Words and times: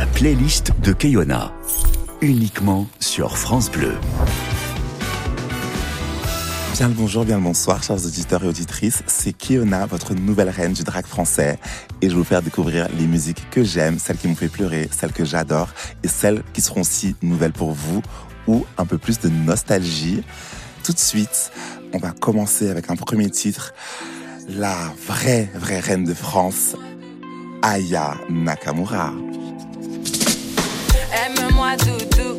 la 0.00 0.06
playlist 0.06 0.72
de 0.82 0.94
Keyona. 0.94 1.52
Uniquement 2.22 2.86
sur 3.00 3.36
France 3.36 3.70
Bleu. 3.70 3.92
Bien 6.72 6.88
le 6.88 6.94
bonjour, 6.94 7.26
bien 7.26 7.36
le 7.36 7.42
bonsoir, 7.42 7.82
chers 7.82 8.02
auditeurs 8.06 8.42
et 8.42 8.48
auditrices. 8.48 9.02
C'est 9.06 9.34
Kiona, 9.34 9.84
votre 9.84 10.14
nouvelle 10.14 10.48
reine 10.48 10.72
du 10.72 10.84
drag 10.84 11.04
français. 11.04 11.58
Et 12.00 12.06
je 12.06 12.14
vais 12.14 12.16
vous 12.16 12.24
faire 12.24 12.40
découvrir 12.40 12.88
les 12.98 13.06
musiques 13.06 13.50
que 13.50 13.62
j'aime, 13.62 13.98
celles 13.98 14.16
qui 14.16 14.26
m'ont 14.26 14.34
fait 14.34 14.48
pleurer, 14.48 14.88
celles 14.90 15.12
que 15.12 15.26
j'adore 15.26 15.68
et 16.02 16.08
celles 16.08 16.44
qui 16.54 16.62
seront 16.62 16.80
aussi 16.80 17.14
nouvelles 17.20 17.52
pour 17.52 17.72
vous 17.72 18.00
ou 18.46 18.64
un 18.78 18.86
peu 18.86 18.96
plus 18.96 19.20
de 19.20 19.28
nostalgie. 19.28 20.22
Tout 20.82 20.94
de 20.94 20.98
suite, 20.98 21.52
on 21.92 21.98
va 21.98 22.12
commencer 22.12 22.70
avec 22.70 22.88
un 22.88 22.96
premier 22.96 23.28
titre. 23.28 23.74
La 24.48 24.94
vraie, 25.06 25.50
vraie 25.56 25.80
reine 25.80 26.04
de 26.04 26.14
France, 26.14 26.74
Aya 27.60 28.14
Nakamura. 28.30 29.12
Aime-moi 31.22 31.76
doudou, 31.76 32.38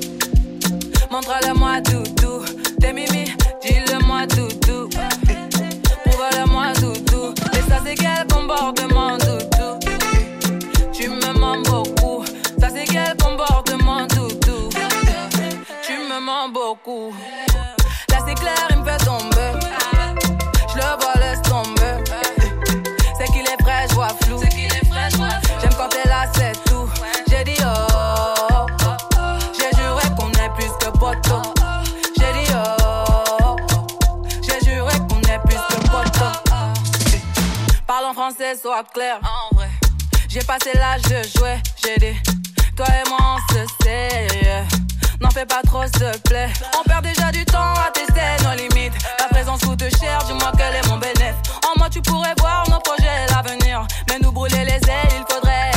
montre-le-moi 1.11 1.81
doudou, 1.81 2.43
t'es 2.79 2.91
mimi, 2.93 3.25
dis-le-moi 3.61 4.25
doudou, 4.25 4.89
prouve-le-moi 6.05 6.73
doudou, 6.79 7.33
et 7.53 7.69
ça 7.69 7.79
c'est 7.85 7.93
quel 7.95 8.25
comportement 8.27 9.17
doudou, 9.17 9.79
tu 10.91 11.09
me 11.09 11.39
mens 11.39 11.61
beaucoup, 11.61 12.25
ça 12.59 12.69
c'est 12.73 12.85
quel 12.85 13.15
comportement 13.17 14.07
doudou, 14.07 14.69
tu 15.83 15.93
me 15.93 16.19
mens 16.19 16.49
beaucoup, 16.49 17.13
Parle 38.51 38.57
en 38.57 38.57
français, 38.57 38.61
sois 38.61 38.83
clair. 38.93 39.19
En 39.23 39.55
vrai, 39.55 39.69
j'ai 40.27 40.41
passé 40.41 40.71
l'âge 40.75 41.01
de 41.03 41.21
jouer, 41.37 41.57
j'ai 41.83 41.97
dit, 41.97 42.17
toi 42.75 42.85
et 42.87 43.09
moi 43.09 43.19
on 43.21 43.53
se 43.53 43.65
sait. 43.83 44.27
N'en 45.19 45.29
fais 45.29 45.45
pas 45.45 45.61
trop, 45.65 45.83
s'il 45.83 45.91
te 45.91 46.29
plaît. 46.29 46.49
On 46.79 46.83
perd 46.83 47.03
déjà 47.03 47.31
du 47.31 47.45
temps 47.45 47.73
à 47.73 47.91
tester 47.93 48.43
nos 48.43 48.55
limites. 48.55 48.93
Ta 49.17 49.27
présence 49.27 49.61
coûte 49.61 49.83
cher, 49.99 50.23
dis-moi 50.25 50.51
quel 50.57 50.75
est 50.75 50.87
mon 50.87 50.97
bénéfice. 50.97 51.35
En 51.69 51.77
moi, 51.77 51.89
tu 51.89 52.01
pourrais 52.01 52.33
voir 52.39 52.67
nos 52.69 52.79
projets 52.79 53.25
et 53.27 53.31
l'avenir. 53.31 53.85
Mais 54.09 54.19
nous 54.19 54.31
brûler 54.31 54.65
les 54.65 54.81
ailes, 54.89 55.11
il 55.11 55.25
faudrait 55.33 55.71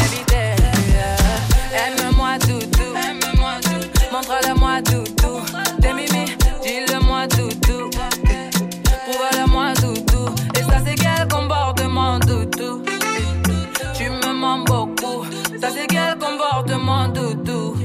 mens 14.57 14.65
beaucoup. 14.65 15.25
Ça, 15.61 15.69
c'est 15.71 15.87
quel 15.87 16.19
comportement, 16.19 17.09
doudou. 17.09 17.77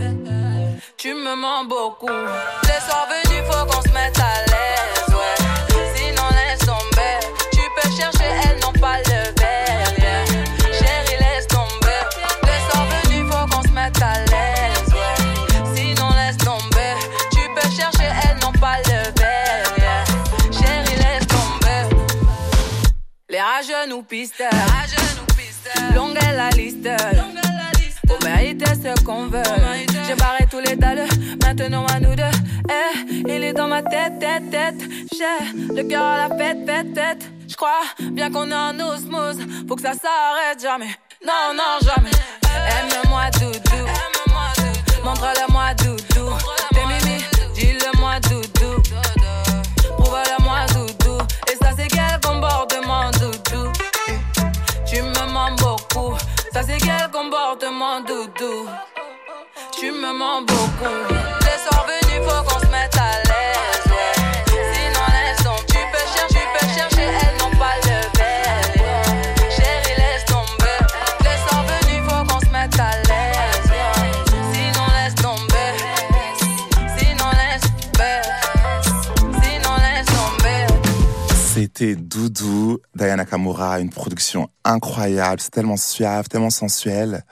Tu 0.97 1.13
me 1.13 1.35
mens 1.35 1.65
beaucoup. 1.65 2.07
Les 2.07 2.79
soirs 2.85 3.07
venus, 3.09 3.43
faut 3.49 3.65
qu'on 3.65 3.81
se 3.81 3.89
mette 3.93 4.19
à 4.19 4.45
l'aise, 4.47 5.09
ouais. 5.09 5.37
Sinon, 5.95 6.23
laisse 6.31 6.59
tomber. 6.59 7.15
Tu 7.51 7.61
peux 7.75 7.89
chercher, 7.95 8.29
elles 8.43 8.59
n'ont 8.59 8.79
pas 8.79 8.97
le 8.97 9.21
verre, 9.39 9.93
yeah. 9.97 10.25
Chérie, 10.73 11.17
laisse 11.19 11.47
tomber. 11.47 12.01
Les 12.43 12.59
soirs 12.69 12.87
venus, 13.03 13.31
faut 13.31 13.47
qu'on 13.47 13.63
se 13.63 13.69
mette 13.69 14.01
à 14.01 14.19
l'aise, 14.19 14.93
ouais. 14.93 15.75
Sinon, 15.75 16.09
laisse 16.11 16.37
tomber. 16.37 16.93
Tu 17.31 17.41
peux 17.55 17.69
chercher, 17.69 18.09
elles 18.23 18.37
n'ont 18.43 18.59
pas 18.59 18.77
le 18.85 19.19
verre, 19.19 19.73
yeah. 19.77 20.03
Chérie, 20.51 20.97
laisse 20.97 21.27
tomber. 21.27 21.95
Les 23.29 23.39
rageux 23.39 23.89
nous 23.89 24.03
pisteurs. 24.03 24.49
Longue 25.95 26.17
est 26.17 26.35
la 26.35 26.49
liste. 26.49 26.89
Pour 28.07 28.17
mériter 28.23 28.65
ce 28.65 29.03
qu'on 29.03 29.27
veut. 29.27 29.43
J'ai 30.07 30.15
barré 30.15 30.45
tous 30.49 30.59
les 30.59 30.75
dalles, 30.75 31.07
maintenant 31.43 31.85
à 31.87 31.99
nous 31.99 32.15
deux. 32.15 32.23
Eh, 32.69 33.23
il 33.27 33.43
est 33.43 33.53
dans 33.53 33.67
ma 33.67 33.81
tête, 33.81 34.19
tête, 34.19 34.49
tête. 34.49 34.81
J'ai 35.13 35.75
le 35.75 35.83
cœur 35.83 36.03
à 36.03 36.27
la 36.27 36.37
fête, 36.37 36.65
fête, 36.65 36.93
tête. 36.93 37.29
J'crois 37.47 37.81
bien 37.99 38.31
qu'on 38.31 38.49
est 38.49 38.55
en 38.55 38.79
osmose. 38.79 39.37
Faut 39.67 39.75
que 39.75 39.81
ça 39.81 39.93
s'arrête 39.93 40.61
jamais. 40.61 40.95
Non, 41.25 41.53
non, 41.53 41.79
jamais. 41.81 42.11
Aime-moi, 42.43 43.29
doudou. 43.39 43.85
Montre-le-moi, 45.03 45.73
doudou. 45.75 46.18
Quel 56.79 57.09
comportement, 57.11 58.01
doudou. 58.01 58.67
Tu 59.71 59.91
me 59.91 60.11
mens 60.13 60.41
beaucoup. 60.41 61.18
C'était 81.79 81.95
Doudou, 81.95 82.79
Diana 82.93 83.23
Kamura, 83.23 83.79
une 83.79 83.89
production 83.89 84.49
incroyable, 84.65 85.39
c'est 85.39 85.51
tellement 85.51 85.77
suave, 85.77 86.27
tellement 86.27 86.49
sensuel. 86.49 87.23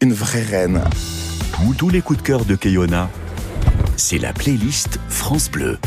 Une 0.00 0.14
vraie 0.14 0.42
reine. 0.42 0.82
Tous 1.76 1.90
les 1.90 2.00
coups 2.00 2.20
de 2.20 2.26
cœur 2.26 2.46
de 2.46 2.56
Keyona, 2.56 3.10
c'est 3.98 4.16
la 4.16 4.32
playlist 4.32 4.98
France 5.10 5.50
Bleu. 5.50 5.78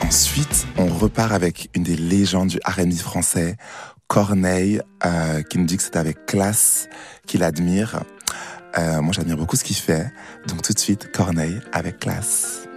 Ensuite, 0.00 0.66
on 0.78 0.86
repart 0.86 1.32
avec 1.32 1.68
une 1.74 1.82
des 1.82 1.96
légendes 1.96 2.48
du 2.48 2.58
R&B 2.64 2.94
français, 2.94 3.58
Corneille, 4.06 4.80
euh, 5.04 5.42
qui 5.42 5.58
nous 5.58 5.66
dit 5.66 5.76
que 5.76 5.82
c'est 5.82 5.96
avec 5.96 6.24
classe 6.24 6.88
qu'il 7.26 7.42
admire. 7.42 8.00
Euh, 8.78 9.02
moi, 9.02 9.12
j'admire 9.12 9.36
beaucoup 9.36 9.56
ce 9.56 9.64
qu'il 9.64 9.76
fait. 9.76 10.10
Donc 10.48 10.62
tout 10.62 10.72
de 10.72 10.78
suite, 10.78 11.12
Corneille 11.12 11.60
avec 11.74 11.98
classe. 11.98 12.69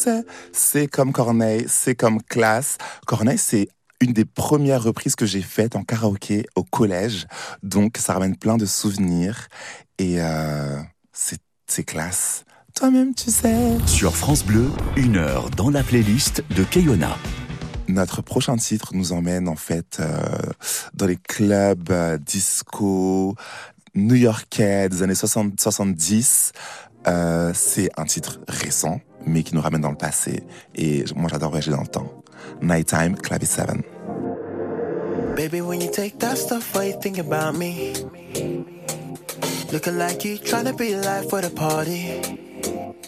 C'est- 0.00 0.24
C'est 0.52 0.86
comme 0.86 1.12
Corneille, 1.12 1.66
c'est 1.68 1.94
comme 1.94 2.22
classe. 2.22 2.78
Corneille, 3.06 3.38
c'est 3.38 3.68
une 4.00 4.12
des 4.14 4.24
premières 4.24 4.82
reprises 4.82 5.14
que 5.14 5.26
j'ai 5.26 5.42
faites 5.42 5.76
en 5.76 5.84
karaoké 5.84 6.46
au 6.56 6.64
collège. 6.64 7.26
Donc, 7.62 7.98
ça 7.98 8.14
ramène 8.14 8.36
plein 8.36 8.56
de 8.56 8.64
souvenirs. 8.66 9.48
Et 9.98 10.16
euh, 10.20 10.80
c'est 11.12 11.84
classe. 11.84 12.44
Toi-même, 12.74 13.14
tu 13.14 13.30
sais. 13.30 13.54
Sur 13.86 14.16
France 14.16 14.42
Bleu, 14.44 14.70
une 14.96 15.16
heure 15.16 15.50
dans 15.50 15.68
la 15.70 15.82
playlist 15.82 16.42
de 16.56 16.64
Keyona. 16.64 17.16
Notre 17.88 18.22
prochain 18.22 18.56
titre 18.56 18.90
nous 18.94 19.12
emmène 19.12 19.48
en 19.48 19.56
fait 19.56 19.98
euh, 20.00 20.08
dans 20.94 21.06
les 21.06 21.16
clubs 21.16 21.90
euh, 21.90 22.16
disco 22.18 23.34
new-yorkais 23.94 24.88
des 24.88 25.02
années 25.02 25.14
60, 25.14 25.60
70. 25.60 26.52
Euh, 27.06 27.52
c'est 27.54 27.90
un 27.96 28.04
titre 28.04 28.40
récent, 28.48 29.00
mais 29.26 29.42
qui 29.42 29.54
nous 29.54 29.60
ramène 29.60 29.80
dans 29.80 29.90
le 29.90 29.96
passé. 29.96 30.42
Et 30.74 31.04
moi, 31.14 31.28
j'adore 31.30 31.50
voyager 31.50 31.70
dans 31.70 31.82
le 31.82 31.86
temps. 31.86 32.10
Nighttime, 32.62 33.16
Clavis 33.16 33.46
7. 33.46 33.66
Baby, 35.36 35.60
when 35.60 35.80
you 35.80 35.90
take 35.90 36.18
that 36.18 36.36
stuff, 36.36 36.74
why 36.74 36.88
you 36.88 37.00
think 37.00 37.18
about 37.18 37.56
me? 37.56 37.94
Looking 39.72 39.98
like 39.98 40.24
you 40.24 40.36
tryna 40.36 40.76
be 40.76 40.92
alive 40.92 41.30
for 41.30 41.40
the 41.40 41.50
party. 41.50 42.20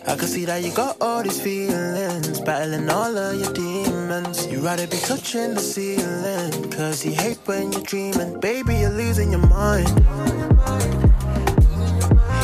I 0.07 0.17
can 0.17 0.27
see 0.27 0.45
that 0.47 0.63
you 0.63 0.73
got 0.73 0.97
all 1.01 1.23
these 1.23 1.41
feelings, 1.41 2.41
battling 2.41 2.89
all 2.89 3.17
of 3.17 3.41
your 3.41 3.53
demons. 3.53 4.47
You 4.47 4.61
rather 4.61 4.87
be 4.87 4.97
touching 4.99 5.55
the 5.55 5.61
ceiling, 5.61 6.71
cause 6.71 7.05
you 7.05 7.13
hate 7.13 7.39
when 7.47 7.73
you're 7.73 7.83
dreaming. 7.83 8.41
Baby, 8.41 8.77
you're 8.77 8.91
losing 8.91 9.31
your 9.33 9.47
mind. 9.47 9.89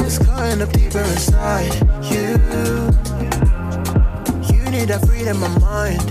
It's 0.01 0.19
cutting 0.19 0.63
up 0.63 0.73
deeper 0.73 1.01
inside 1.01 1.75
you. 2.11 3.48
Need 4.79 4.91
that 4.91 5.05
freedom 5.09 5.43
of 5.43 5.61
mind 5.61 6.09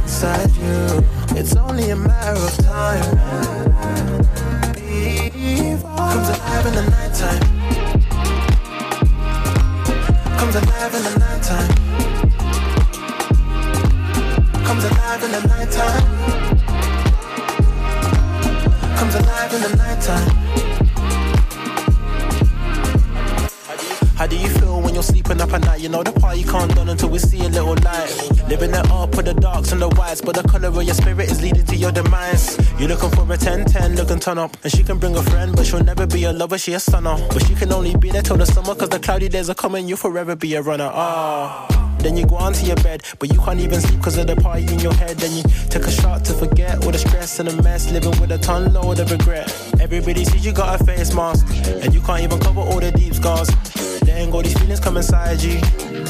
inside 0.00 0.50
you. 0.56 1.04
It's 1.38 1.54
only 1.54 1.90
a 1.90 1.96
matter 1.96 2.40
of 2.40 2.56
time. 2.64 3.04
Comes 5.92 6.28
alive 6.30 6.64
in 6.64 6.72
the 6.72 6.82
nighttime. 6.88 7.42
Comes 10.38 10.54
alive 10.56 10.94
in 10.94 11.02
the 11.02 11.10
nighttime. 11.18 11.72
Comes 14.64 14.84
alive 14.84 15.22
in 15.22 15.30
the 15.32 15.40
nighttime. 15.46 16.04
Comes 18.96 19.14
alive 19.14 19.52
in 19.52 19.60
the 19.60 19.76
nighttime. 19.76 20.41
How 24.22 24.28
do 24.28 24.36
you 24.36 24.48
feel 24.50 24.80
when 24.80 24.94
you're 24.94 25.02
sleeping 25.02 25.40
up 25.40 25.52
at 25.52 25.62
night? 25.62 25.80
You 25.80 25.88
know 25.88 26.04
the 26.04 26.12
party 26.12 26.44
can't 26.44 26.72
done 26.76 26.88
until 26.88 27.08
we 27.08 27.18
see 27.18 27.40
a 27.40 27.48
little 27.48 27.74
light. 27.82 28.08
Living 28.48 28.70
it 28.70 28.88
up 28.88 29.16
with 29.16 29.26
the 29.26 29.34
darks 29.34 29.72
and 29.72 29.82
the 29.82 29.88
whites, 29.88 30.20
but 30.20 30.36
the 30.36 30.44
color 30.48 30.68
of 30.68 30.80
your 30.80 30.94
spirit 30.94 31.28
is 31.28 31.42
leading 31.42 31.66
to 31.66 31.74
your 31.74 31.90
demise. 31.90 32.56
You're 32.78 32.90
looking 32.90 33.10
for 33.10 33.22
a 33.22 33.36
10-10, 33.36 33.96
looking 33.96 34.20
turn 34.20 34.38
up. 34.38 34.56
And 34.62 34.70
she 34.70 34.84
can 34.84 34.98
bring 34.98 35.16
a 35.16 35.22
friend, 35.24 35.56
but 35.56 35.66
she'll 35.66 35.82
never 35.82 36.06
be 36.06 36.22
a 36.22 36.32
lover, 36.32 36.56
she 36.56 36.72
a 36.74 36.78
stunner. 36.78 37.16
But 37.30 37.44
she 37.48 37.56
can 37.56 37.72
only 37.72 37.96
be 37.96 38.10
there 38.10 38.22
till 38.22 38.36
the 38.36 38.46
summer, 38.46 38.76
cause 38.76 38.90
the 38.90 39.00
cloudy 39.00 39.28
days 39.28 39.50
are 39.50 39.56
coming, 39.56 39.88
you'll 39.88 39.96
forever 39.96 40.36
be 40.36 40.54
a 40.54 40.62
runner. 40.62 40.88
Ah. 40.94 41.96
Then 41.98 42.16
you 42.16 42.24
go 42.24 42.36
onto 42.36 42.64
your 42.64 42.76
bed, 42.76 43.02
but 43.18 43.32
you 43.32 43.40
can't 43.40 43.58
even 43.58 43.80
sleep 43.80 44.02
cause 44.02 44.18
of 44.18 44.28
the 44.28 44.36
party 44.36 44.72
in 44.72 44.78
your 44.78 44.94
head. 44.94 45.16
Then 45.16 45.36
you 45.36 45.42
take 45.68 45.82
a 45.82 45.90
shot 45.90 46.24
to 46.26 46.32
forget 46.34 46.84
all 46.84 46.92
the 46.92 46.98
stress 46.98 47.40
and 47.40 47.48
the 47.48 47.60
mess, 47.60 47.90
living 47.90 48.20
with 48.20 48.30
a 48.30 48.38
ton 48.38 48.72
load 48.72 49.00
of 49.00 49.10
regret. 49.10 49.52
Everybody 49.80 50.24
sees 50.24 50.46
you 50.46 50.52
got 50.52 50.80
a 50.80 50.84
face 50.84 51.12
mask, 51.12 51.44
and 51.66 51.92
you 51.92 52.00
can't 52.02 52.22
even 52.22 52.38
cover 52.38 52.60
all 52.60 52.78
the 52.78 52.92
deep 52.92 53.14
scars. 53.14 53.50
Letting 54.06 54.32
all 54.32 54.42
these 54.42 54.58
feelings 54.58 54.80
come 54.80 54.96
inside 54.96 55.42
you, 55.42 55.60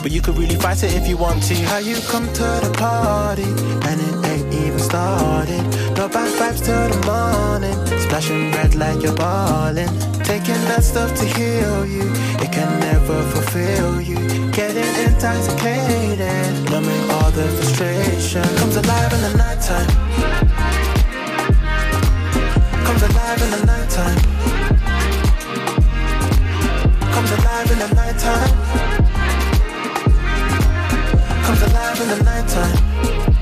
but 0.03 0.11
you 0.11 0.21
could 0.23 0.37
really 0.39 0.57
fight 0.57 0.83
it 0.83 0.95
if 0.95 1.07
you 1.07 1.17
want 1.17 1.43
to. 1.45 1.55
How 1.67 1.79
you 1.79 1.97
come 2.09 2.27
to 2.27 2.43
the 2.65 2.73
party, 2.77 3.45
and 3.45 4.01
it 4.01 4.27
ain't 4.31 4.55
even 4.55 4.79
started. 4.79 5.63
No 5.97 6.09
bad 6.09 6.33
vibes 6.39 6.65
till 6.65 6.89
the 6.89 7.01
morning, 7.07 7.77
splashing 8.01 8.53
red 8.53 8.75
like 8.75 9.03
you're 9.03 9.15
balling. 9.15 9.89
Taking 10.25 10.63
that 10.71 10.83
stuff 10.83 11.15
to 11.17 11.25
heal 11.25 11.85
you, 11.85 12.11
it 12.41 12.51
can 12.51 12.81
never 12.81 13.23
fulfill 13.33 14.01
you. 14.01 14.17
Getting 14.53 14.93
intoxicated, 15.05 16.71
numbing 16.71 17.11
all 17.11 17.31
the 17.31 17.47
frustration. 17.57 18.43
Comes 18.57 18.77
alive 18.77 19.13
in 19.13 19.21
the 19.21 19.35
nighttime. 19.37 19.89
Comes 22.87 23.03
alive 23.03 23.43
in 23.43 23.51
the 23.51 23.67
nighttime. 23.67 24.42
Comes 27.23 27.39
alive 27.45 27.71
in 27.71 27.79
the 27.79 27.95
nighttime. 27.95 28.51
Comes 31.45 31.63
alive 31.63 32.01
in 32.01 32.09
the 32.09 32.25
nighttime. 32.25 33.42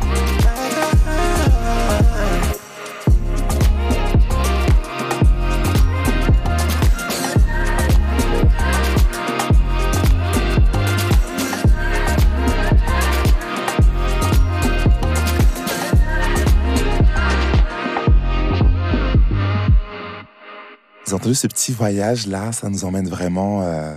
Vous 21.10 21.16
entendu 21.16 21.34
ce 21.34 21.48
petit 21.48 21.72
voyage 21.72 22.28
là, 22.28 22.52
ça 22.52 22.68
nous 22.68 22.84
emmène 22.84 23.08
vraiment. 23.08 23.62
euh, 23.62 23.96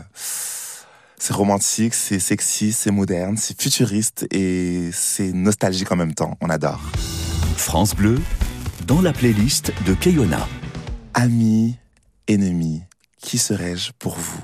c'est 1.19 1.31
romantique, 1.31 1.93
c'est 1.93 2.17
sexy, 2.17 2.71
c'est 2.71 2.89
moderne, 2.89 3.37
c'est 3.37 3.61
futuriste 3.61 4.25
et 4.31 4.89
c'est 4.91 5.31
nostalgique 5.31 5.91
en 5.91 5.95
même 5.95 6.15
temps. 6.15 6.35
On 6.41 6.49
adore. 6.49 6.81
France 7.55 7.95
Bleu, 7.95 8.19
dans 8.87 8.99
la 8.99 9.13
playlist 9.13 9.71
de 9.85 9.93
Keyona. 9.93 10.47
Amis, 11.13 11.77
ennemis, 12.27 12.81
qui 13.23 13.37
serais-je 13.37 13.91
pour 13.97 14.15
vous? 14.15 14.43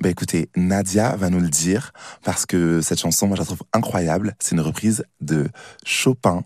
Ben 0.00 0.08
écoutez, 0.08 0.48
Nadia 0.56 1.16
va 1.16 1.28
nous 1.30 1.40
le 1.40 1.48
dire 1.48 1.92
parce 2.22 2.46
que 2.46 2.80
cette 2.80 3.00
chanson, 3.00 3.26
moi, 3.26 3.36
je 3.36 3.42
la 3.42 3.46
trouve 3.46 3.62
incroyable. 3.72 4.34
C'est 4.38 4.52
une 4.54 4.60
reprise 4.60 5.04
de 5.20 5.48
Chopin. 5.84 6.44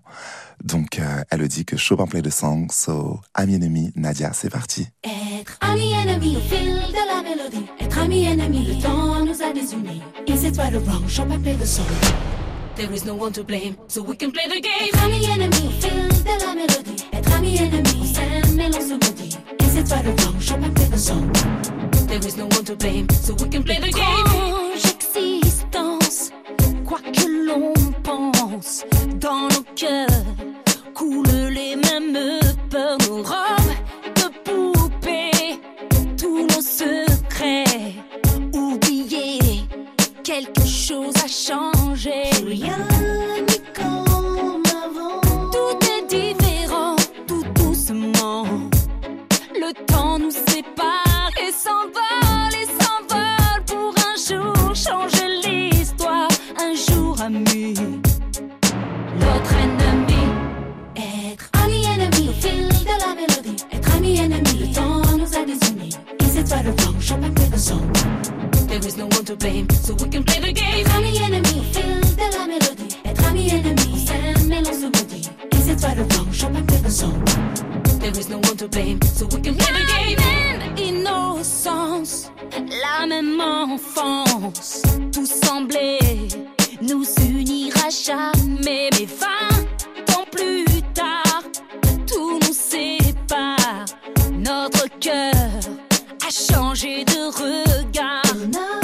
Donc, 0.65 0.99
euh, 0.99 1.23
elle 1.31 1.41
le 1.41 1.49
dit 1.49 1.65
que 1.65 1.77
Chopin 1.77 2.07
play 2.07 2.23
the 2.23 2.31
song. 2.31 2.69
So, 2.73 3.21
ami 3.35 3.57
ennemi, 3.57 3.93
Nadia, 3.97 4.33
c'est 4.33 4.51
parti. 4.51 4.89
Être 5.05 5.59
ami 5.61 5.93
ennemi 5.93 6.37
au 6.39 6.41
fil 6.41 6.75
de 6.75 7.07
la 7.07 7.23
mélodie. 7.23 7.67
Être 7.79 7.99
ami 7.99 8.25
ennemi, 8.25 8.65
le 8.65 8.83
temps 8.83 9.23
nous 9.25 9.43
a 9.43 9.53
désunis. 9.53 10.03
Is 10.27 10.47
it 10.47 10.57
right 10.57 10.75
or 10.75 10.81
wrong? 10.87 11.07
Chopin 11.07 11.39
play 11.39 11.55
the 11.55 11.67
song. 11.67 11.85
There 12.77 12.93
is 12.93 13.05
no 13.05 13.15
one 13.15 13.33
to 13.33 13.45
blame, 13.45 13.77
so 13.89 14.03
we 14.03 14.17
can 14.17 14.31
play 14.31 14.49
the 14.49 14.61
game. 14.61 14.89
Être 14.89 15.05
ami 15.05 15.25
ennemi 15.27 15.69
au 15.69 15.81
fil 15.81 16.09
de 16.25 16.45
la 16.45 16.55
mélodie. 16.55 17.24
On 17.47 18.05
s'aime 18.05 18.59
et 18.59 18.69
l'on 18.71 18.81
se 18.81 18.95
maudit. 18.95 19.37
Is 19.61 19.77
it 19.77 19.91
right 19.91 20.07
or 20.07 20.15
wrong? 20.25 20.41
Chopin 20.41 20.73
play 20.73 20.87
the 20.87 20.97
song. 20.97 21.31
There 22.09 22.27
is 22.27 22.37
no 22.39 22.47
one 22.47 22.65
to 22.65 22.75
blame, 22.75 23.07
so 23.11 23.35
we 23.35 23.49
can 23.51 23.63
play 23.63 23.79
the 23.79 23.93
game. 23.93 24.25
J'existence, 24.83 26.31
quoi 26.87 27.01
que 27.01 27.27
l'on 27.47 27.75
pense, 28.03 28.85
dans 29.21 29.49
nos 29.49 29.65
cœurs 29.77 30.25
coulent 30.95 31.51
les 31.51 31.77
mêmes 31.77 32.41
peurs, 32.71 32.97
nos 33.09 33.23
robes 33.23 33.75
de 34.17 34.29
poupée, 34.45 35.59
tous 36.17 36.47
nos 36.47 36.63
secrets 36.63 37.93
oubliés. 38.55 39.65
Quelque 40.23 40.65
chose 40.65 41.15
a 41.23 41.29
changé. 41.29 42.31
Rien 42.47 42.79
n'est 43.47 43.73
Le 49.67 49.73
temps 49.87 50.19
nous 50.19 50.31
sépare 50.31 51.31
et 51.41 51.51
s'envole 51.51 52.53
et 52.53 52.67
s'envole 52.67 53.65
pour 53.67 53.95
un 53.97 54.15
jour 54.29 54.75
changer 54.75 55.41
l'histoire. 55.43 56.29
Un 56.59 56.75
jour 56.75 57.19
ami, 57.23 57.73
l'autre 59.21 59.55
ennemi. 59.65 60.23
Être 60.97 61.51
ami 61.65 61.83
ennemi 61.87 62.29
au 62.29 62.33
fil 62.33 62.69
de 62.69 62.95
la 63.01 63.15
mélodie. 63.15 63.57
Être 63.73 63.97
ami 63.97 64.19
ennemi, 64.19 64.59
le 64.59 64.75
temps 64.75 65.17
nous 65.17 65.35
a 65.35 65.47
désunis. 65.47 65.97
Is 66.21 66.37
it 66.37 66.51
right 66.51 66.67
or 66.67 66.75
wrong? 66.85 67.01
Chopin 67.01 67.33
play 67.33 67.47
the 67.47 67.59
song. 67.59 67.91
There 68.69 68.87
is 68.87 68.99
no 68.99 69.07
one 69.07 69.25
to 69.25 69.35
blame, 69.35 69.67
so 69.71 69.95
we 69.95 70.11
can 70.11 70.25
play 70.25 70.41
the 70.41 70.53
game. 70.53 70.87
Ami 70.95 71.17
ennemi 71.17 71.61
au 71.61 71.73
fil 71.73 72.01
de 72.03 72.37
la 72.37 72.47
mélodie. 72.47 72.99
Être 73.07 73.25
ami 73.31 73.49
ennemi, 73.49 74.05
on 74.11 74.51
et 74.51 74.61
l'on 74.61 74.91
maudit. 74.91 75.31
Is 75.53 75.69
it 75.69 75.83
right 75.83 75.99
or 75.99 76.05
wrong? 76.05 76.67
Play 76.67 76.79
the 76.83 76.91
song. 76.91 77.25
There 78.05 78.19
is 78.19 78.29
no 78.29 78.37
one 78.37 78.59
to 78.59 78.69
blame, 78.69 79.01
so 79.01 79.25
we 79.25 79.41
can 79.41 79.55
play 79.55 79.73
the 79.73 79.87
game. 79.87 80.19
Même 80.19 80.77
innocence, 80.77 82.31
la 82.83 83.07
même 83.07 83.41
enfance, 83.41 84.83
tout 85.11 85.25
semblait 85.25 86.29
nous 86.83 87.07
unir 87.23 87.73
à 87.83 87.89
jamais. 87.89 88.91
Mais 88.93 89.07
vingt 89.07 90.19
ans 90.19 90.27
plus 90.31 90.83
tard, 90.93 91.45
tout 92.07 92.39
nous 92.41 92.53
sépare. 92.53 93.87
Notre 94.35 94.87
cœur 95.01 95.33
a 96.27 96.31
changé 96.31 97.07
de 97.07 97.33
regard. 97.33 98.84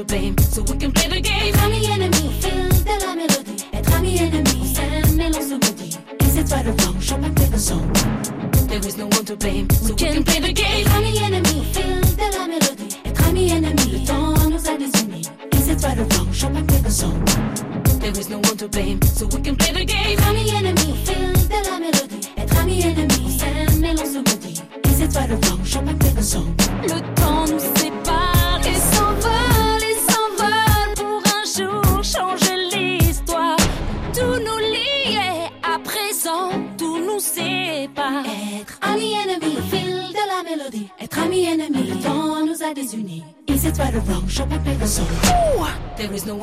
To 0.00 0.06
blame, 0.06 0.38
so 0.38 0.62
we 0.62 0.76
can 0.78 0.89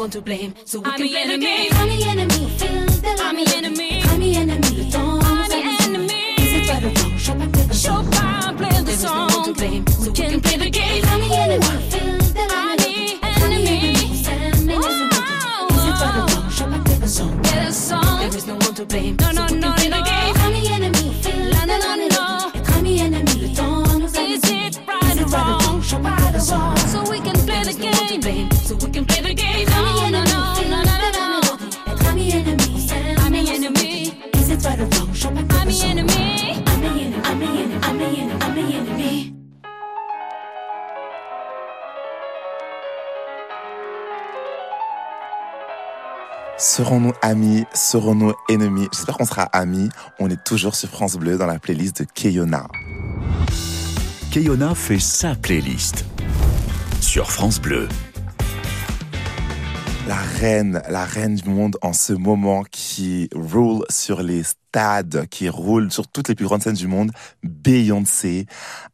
one 0.08 0.12
to 0.12 0.22
blame, 0.22 0.54
so 0.64 0.80
we 0.80 0.86
can 0.86 1.10
play 1.10 1.28
the 1.28 1.38
game. 1.38 1.72
Ami 1.82 2.04
ennemi 2.04 2.46
au 2.46 2.50
fil 2.58 2.86
de 3.02 3.12
la 3.20 3.34
mélodie. 3.34 4.04
Ami 4.14 4.36
ennemi, 4.36 4.72
le 4.78 4.86
temps 4.90 5.20
nous 5.20 5.44
a 5.44 5.60
désunis. 5.66 6.38
Is 6.38 6.54
it 6.54 6.70
right 6.70 6.84
or 6.84 6.92
wrong? 6.96 7.18
Chopin 7.18 7.52
play 7.52 7.66
the 7.68 7.74
song. 7.74 8.08
Chopin 8.10 8.54
play 8.54 8.84
the 8.84 8.96
song. 8.96 9.28
There 9.28 9.36
is 9.36 9.36
no 9.36 9.36
one 9.36 9.44
to 9.44 9.54
blame, 9.54 9.86
so 9.88 10.04
we 10.04 10.12
can 10.14 10.40
play 10.40 10.58
the 10.58 10.70
game. 10.70 11.04
Ami 11.14 11.28
ennemi 11.30 11.66
au 11.66 11.80
fil 11.92 12.18
de 12.38 12.44
la 12.52 12.60
mélodie. 12.68 13.20
Ami 13.44 13.60
ennemi, 13.68 14.24
s'aime 14.24 14.70
et 14.70 14.76
nous 14.76 14.84
se 14.84 15.06
maudit. 15.12 15.76
Is 15.76 15.84
it 15.88 15.96
right 16.00 16.16
or 16.16 16.26
wrong? 16.32 16.50
Chopin 16.58 16.82
play 16.86 16.98
the 17.00 17.08
song. 17.08 17.42
There 17.44 18.38
is 18.38 18.48
no 18.48 18.56
one 18.56 18.76
to 18.76 18.86
blame, 18.86 19.16
no, 19.20 19.32
no, 19.32 19.48
so 19.48 19.54
we 19.54 19.60
can 19.60 19.74
play 19.76 19.90
the 19.90 20.02
game. 20.08 20.36
Ami 20.46 20.62
ennemi 20.76 21.04
au 21.10 21.16
fil 21.22 21.40
de 21.52 21.76
la 21.84 21.92
mélodie. 22.00 22.56
Être 22.56 22.74
ami 22.78 23.00
ennemi, 23.00 23.36
le 23.42 23.50
temps 23.54 23.84
nous 24.00 24.08
a 24.08 24.24
désunis. 24.24 24.72
Is 24.72 24.78
it 24.78 24.88
right 24.88 25.20
or 25.22 25.28
wrong? 25.28 25.82
Chopin 25.82 26.16
play 26.16 26.32
the 26.32 26.40
song. 26.40 26.78
So 26.92 27.00
we 27.12 27.20
can 27.20 27.38
play 27.46 27.64
the 27.64 27.74
game. 27.74 28.50
So 28.68 28.76
we 28.76 28.90
can 28.92 29.06
play 29.06 29.22
the 29.22 29.27
Serons-nous 46.58 47.14
amis 47.22 47.66
Serons-nous 47.74 48.34
ennemis? 48.50 48.88
J'espère 48.94 49.18
qu'on 49.18 49.26
sera 49.26 49.44
amis. 49.44 49.90
On 50.20 50.30
est 50.30 50.44
toujours 50.44 50.76
sur 50.76 50.90
France 50.90 51.16
Bleu 51.16 51.38
dans 51.38 51.46
la 51.48 51.60
playlist 51.60 52.02
de 52.02 52.08
Keyona. 52.14 52.68
Keyona 54.32 54.76
fait 54.76 55.00
sa 55.00 55.34
playlist. 55.36 56.06
Sur 57.02 57.32
France 57.32 57.60
Bleu. 57.60 57.88
La 60.08 60.16
reine, 60.16 60.82
la 60.90 61.04
reine 61.04 61.36
du 61.36 61.50
monde 61.50 61.76
en 61.82 61.92
ce 61.92 62.14
moment 62.14 62.64
qui 62.64 63.30
roule 63.36 63.84
sur 63.90 64.24
les 64.24 64.44
stades, 64.44 65.28
qui 65.30 65.50
roule 65.50 65.92
sur 65.92 66.08
toutes 66.08 66.30
les 66.30 66.36
plus 66.36 66.46
grandes 66.46 66.64
scènes 66.64 66.76
du 66.76 66.88
monde, 66.88 67.12
Beyoncé, 67.44 68.46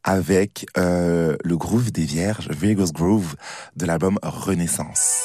avec 0.04 0.66
euh, 0.76 1.36
le 1.44 1.56
groove 1.56 1.92
des 1.92 2.06
vierges, 2.06 2.50
Virgo's 2.50 2.94
Groove, 2.94 3.36
de 3.76 3.86
l'album 3.86 4.18
Renaissance. 4.24 5.24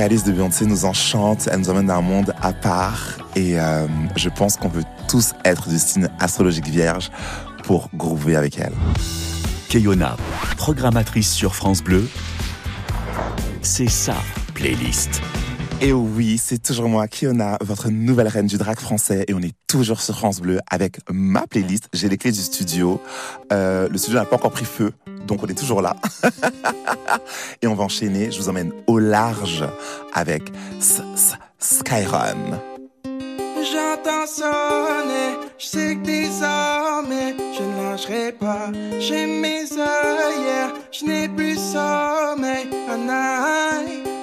Les 0.00 0.04
vocalistes 0.06 0.28
de 0.28 0.32
Beyoncé 0.32 0.64
nous 0.64 0.86
enchantent, 0.86 1.46
elles 1.52 1.60
nous 1.60 1.68
emmènent 1.68 1.88
dans 1.88 1.98
un 1.98 2.00
monde 2.00 2.32
à 2.40 2.54
part 2.54 3.18
et 3.36 3.60
euh, 3.60 3.86
je 4.16 4.30
pense 4.30 4.56
qu'on 4.56 4.70
veut 4.70 4.84
tous 5.10 5.34
être 5.44 5.68
du 5.68 5.78
signe 5.78 6.08
astrologique 6.18 6.68
vierge 6.68 7.10
pour 7.64 7.90
groover 7.92 8.34
avec 8.34 8.58
elle. 8.58 8.72
Keyona, 9.68 10.16
programmatrice 10.56 11.30
sur 11.30 11.54
France 11.54 11.84
Bleu, 11.84 12.08
c'est 13.60 13.90
sa 13.90 14.14
playlist. 14.54 15.20
Et 15.82 15.92
oui, 15.92 16.38
c'est 16.42 16.62
toujours 16.62 16.88
moi, 16.88 17.06
Kiona, 17.06 17.58
votre 17.60 17.90
nouvelle 17.90 18.28
reine 18.28 18.46
du 18.46 18.56
drag 18.56 18.78
français. 18.78 19.26
Et 19.28 19.34
on 19.34 19.40
est 19.40 19.54
toujours 19.66 20.00
sur 20.00 20.16
France 20.16 20.40
Bleu 20.40 20.60
avec 20.70 20.98
ma 21.10 21.46
playlist. 21.46 21.88
J'ai 21.94 22.08
les 22.08 22.16
clés 22.16 22.32
du 22.32 22.40
studio. 22.40 23.02
Euh, 23.52 23.88
le 23.88 23.98
studio 23.98 24.18
n'a 24.18 24.24
pas 24.24 24.36
encore 24.36 24.50
pris 24.50 24.66
feu, 24.66 24.92
donc 25.30 25.44
on 25.44 25.46
est 25.46 25.54
toujours 25.54 25.80
là. 25.80 25.94
Et 27.62 27.66
on 27.68 27.74
va 27.74 27.84
enchaîner. 27.84 28.32
Je 28.32 28.40
vous 28.40 28.48
emmène 28.48 28.72
au 28.88 28.98
large 28.98 29.64
avec 30.12 30.42
Skyron. 31.58 32.58
J'entends 33.62 34.26
sonner, 34.26 35.36
je 35.58 35.66
sais 35.66 35.94
que 35.94 36.04
désormais 36.04 37.36
je 37.56 37.62
ne 37.62 37.90
lâcherai 37.90 38.32
pas. 38.32 38.70
J'ai 38.98 39.26
mes 39.26 39.64
œillères, 39.72 40.72
je 40.90 41.04
n'ai 41.04 41.28
plus 41.28 41.56
sommeil. 41.56 42.66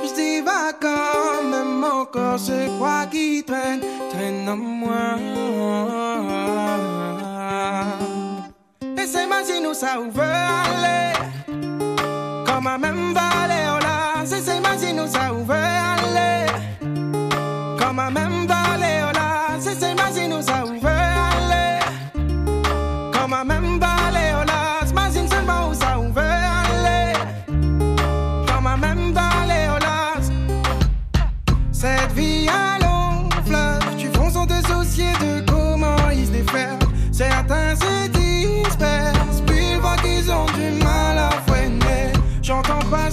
Je 0.04 0.14
divague 0.14 0.76
quand 0.82 1.44
même 1.52 1.80
mon 1.80 2.06
corps 2.06 2.40
se 2.40 2.68
croit 2.78 3.06
qui 3.12 3.44
traîne, 3.46 3.82
traîne 4.10 4.50
en 4.50 4.58
moi. 4.58 5.18
C'est 9.10 9.26
où 9.66 9.74
ça 9.74 10.02
où 10.02 10.12
veut 10.12 10.22
aller. 10.22 11.14
Comme 12.46 12.68
à 12.68 12.78
même 12.78 13.14
vallée, 13.14 13.64
oh 13.74 13.80
là, 13.82 14.26
c'est 14.26 14.42
c'est 14.42 14.60
où 14.60 15.08
ça 15.08 15.34
où 15.34 15.46
veut 15.46 15.54
aller. 15.56 16.46
Comme 17.80 18.00
à 18.00 18.12
même 18.12 18.46
vallée, 18.46 19.04
oh 19.08 19.14
là, 19.16 19.58
c'est 19.62 19.80
c'est 19.80 20.34
où 20.34 20.42
ça 20.42 20.66
où 20.66 20.74
veut 20.78 20.90
aller. 20.90 21.80
Comme 23.14 23.34
à 23.34 23.46
même 23.46 23.80
vallée, 23.80 24.34
oh 24.42 24.46
là, 24.46 24.86
imagine 24.90 25.28
seulement 25.30 25.70
où 25.70 25.74
ça 25.74 25.98
où 25.98 26.12
veut 26.12 26.22
aller. 26.22 27.14
Comme 28.46 28.68
à 28.68 28.76
même 28.76 29.14
vallée, 29.14 29.70
oh 29.74 29.80
là, 29.80 30.20
cette 31.72 32.12
vie 32.12 32.50
à 32.50 32.78
long 32.84 33.30
fleuve, 33.46 33.96
tu 33.98 34.10
fonces 34.12 34.34
sans 34.34 34.46
te 34.46 34.62
soucier 34.68 35.14
de 35.22 35.50
comment 35.50 36.10
ils 36.14 36.26
se 36.26 36.32
déferlent. 36.32 36.78
Certains 37.14 37.76
se 37.76 38.17
dispersent, 38.78 39.42
puis 39.46 39.76
voient 39.82 39.96
qu'ils 39.98 40.32
ont 40.32 40.46
du 40.46 40.84
mal 40.84 41.18
à 41.18 41.30
freiner. 41.48 42.14
J'entends 42.42 42.80
pas 42.90 43.10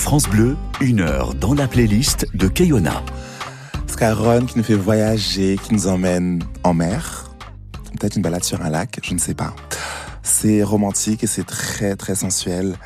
France 0.00 0.28
Bleu, 0.28 0.56
une 0.80 1.00
heure 1.00 1.34
dans 1.34 1.52
la 1.52 1.68
playlist 1.68 2.26
de 2.34 2.48
Kayona. 2.48 3.04
Skyron 3.86 4.46
qui 4.46 4.56
nous 4.56 4.64
fait 4.64 4.74
voyager, 4.74 5.58
qui 5.62 5.74
nous 5.74 5.86
emmène 5.88 6.42
en 6.64 6.72
mer. 6.72 7.30
Peut-être 7.98 8.16
une 8.16 8.22
balade 8.22 8.42
sur 8.42 8.62
un 8.62 8.70
lac, 8.70 8.98
je 9.02 9.12
ne 9.12 9.18
sais 9.18 9.34
pas. 9.34 9.54
C'est 10.22 10.62
romantique 10.62 11.22
et 11.22 11.26
c'est 11.26 11.46
très 11.46 11.96
très 11.96 12.14
sensuel. 12.14 12.76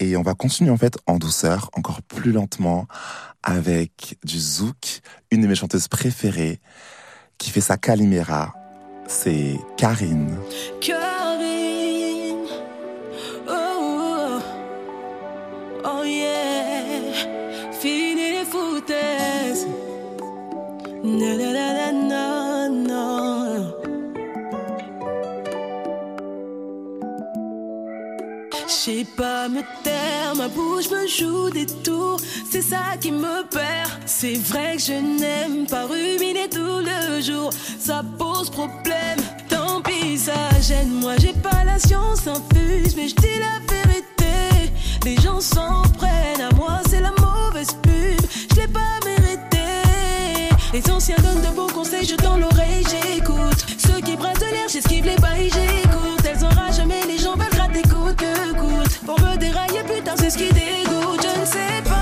Et 0.00 0.16
on 0.16 0.22
va 0.22 0.34
continuer 0.34 0.70
en 0.70 0.76
fait 0.76 0.98
en 1.06 1.18
douceur, 1.18 1.70
encore 1.72 2.02
plus 2.02 2.32
lentement, 2.32 2.88
avec 3.44 4.18
du 4.24 4.38
zouk, 4.38 5.00
une 5.30 5.42
de 5.42 5.46
mes 5.46 5.54
chanteuses 5.54 5.88
préférées, 5.88 6.60
qui 7.38 7.50
fait 7.50 7.60
sa 7.60 7.76
calimera, 7.76 8.54
c'est 9.06 9.56
Karine. 9.76 10.36
sais 28.86 29.04
pas 29.16 29.48
me 29.48 29.62
taire, 29.82 30.36
ma 30.36 30.46
bouche 30.46 30.88
me 30.90 31.08
joue 31.08 31.50
des 31.50 31.66
tours, 31.66 32.20
c'est 32.48 32.62
ça 32.62 32.96
qui 33.00 33.10
me 33.10 33.42
perd. 33.48 33.90
C'est 34.06 34.38
vrai 34.38 34.76
que 34.76 34.82
je 34.82 34.92
n'aime 34.92 35.66
pas 35.66 35.86
ruminer 35.86 36.48
tout 36.48 36.82
le 36.90 37.20
jour, 37.20 37.50
ça 37.80 38.04
pose 38.16 38.48
problème. 38.48 39.18
Tant 39.48 39.80
pis, 39.82 40.16
ça 40.18 40.34
gêne. 40.60 40.92
Moi, 41.00 41.14
j'ai 41.18 41.32
pas 41.32 41.64
la 41.64 41.80
science 41.80 42.28
infuse, 42.28 42.94
mais 42.96 43.08
je 43.08 43.16
dis 43.16 43.38
la 43.40 43.58
vérité. 43.74 44.70
Les 45.04 45.16
gens 45.16 45.40
s'en 45.40 45.82
prennent 45.98 46.42
à 46.48 46.54
moi, 46.54 46.80
c'est 46.88 47.00
la 47.00 47.10
mauvaise 47.10 47.72
pub, 47.82 48.24
je 48.50 48.60
l'ai 48.60 48.68
pas 48.68 48.94
mérité. 49.04 49.66
Les 50.72 50.88
anciens 50.92 51.16
donnent 51.24 51.42
de 51.42 51.56
beaux 51.56 51.72
conseils, 51.74 52.06
je 52.06 52.14
tends 52.14 52.36
l'oreille, 52.36 52.84
j'écoute. 52.88 53.66
Ceux 53.78 54.00
qui 54.00 54.14
brassent 54.14 54.38
de 54.38 54.44
l'air, 54.44 54.68
j'esquive 54.68 55.06
les 55.06 55.16
bails, 55.16 55.50
j'écoute. 55.50 55.85
c'est 60.16 60.30
ce 60.30 60.38
qui 60.38 60.52
dégoûte, 60.52 61.22
je 61.22 61.40
ne 61.40 61.44
sais 61.44 61.82
pas. 61.84 61.95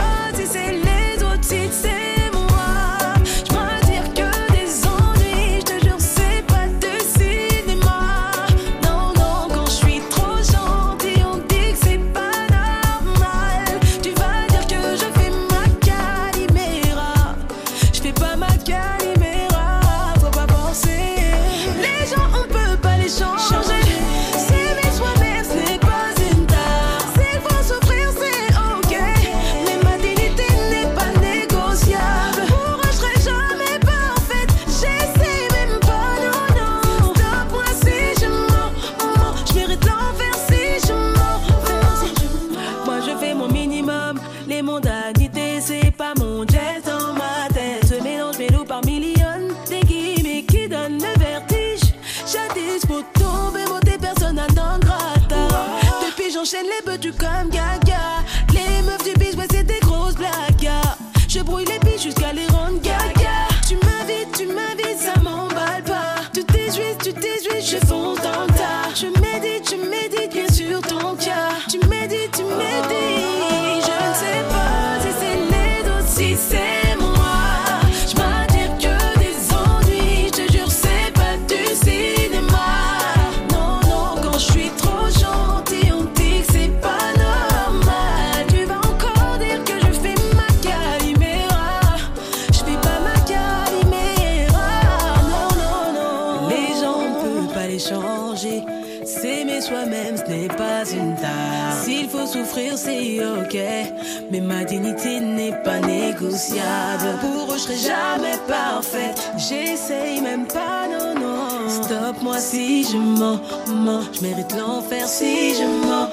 Je 114.15 114.21
mérite 114.23 114.55
l'enfer 114.57 115.07
si 115.09 115.55
je 115.55 115.65
mens. 115.65 116.09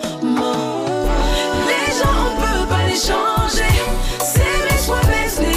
Les 1.67 1.87
gens, 1.97 2.17
on 2.27 2.41
peut 2.41 2.67
pas 2.67 2.85
les 2.87 2.95
changer. 2.95 3.73
C'est 4.19 4.39
mes 4.39 4.79
soins, 4.79 5.01
mes 5.07 5.50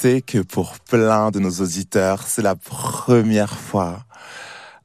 sais 0.00 0.22
que 0.22 0.38
pour 0.38 0.78
plein 0.78 1.32
de 1.32 1.40
nos 1.40 1.50
auditeurs, 1.50 2.22
c'est 2.24 2.42
la 2.42 2.54
première 2.54 3.58
fois 3.58 4.04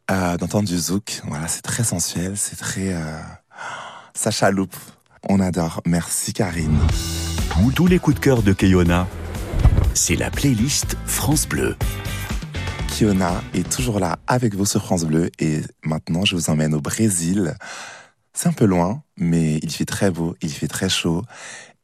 euh, 0.10 0.38
d'entendre 0.38 0.68
du 0.68 0.76
zouk. 0.76 1.22
Voilà, 1.28 1.48
c'est 1.48 1.62
très 1.62 1.84
sensuel, 1.84 2.36
c'est 2.36 2.56
très... 2.56 2.96
Euh, 2.96 3.20
ça 4.16 4.32
chaloupe. 4.32 4.76
On 5.30 5.40
adore. 5.40 5.82
Merci 5.86 6.34
Karine. 6.34 6.80
Tous, 7.52 7.72
tous 7.74 7.86
les 7.86 8.00
coups 8.00 8.16
de 8.16 8.22
cœur 8.22 8.42
de 8.42 8.54
Keyona, 8.54 9.08
c'est 9.94 10.16
la 10.16 10.32
playlist 10.32 10.98
France 11.06 11.48
Bleu. 11.48 11.76
Kiona 12.88 13.44
est 13.54 13.70
toujours 13.72 14.00
là 14.00 14.18
avec 14.26 14.56
vous 14.56 14.66
sur 14.66 14.84
France 14.84 15.04
Bleu 15.06 15.30
et 15.38 15.62
maintenant 15.84 16.26
je 16.26 16.36
vous 16.36 16.50
emmène 16.50 16.74
au 16.74 16.82
Brésil. 16.82 17.56
C'est 18.34 18.50
un 18.50 18.54
peu 18.54 18.66
loin, 18.66 19.04
mais 19.16 19.60
il 19.62 19.70
fait 19.70 19.86
très 19.86 20.10
beau, 20.10 20.36
il 20.42 20.50
fait 20.50 20.68
très 20.68 20.90
chaud. 20.90 21.22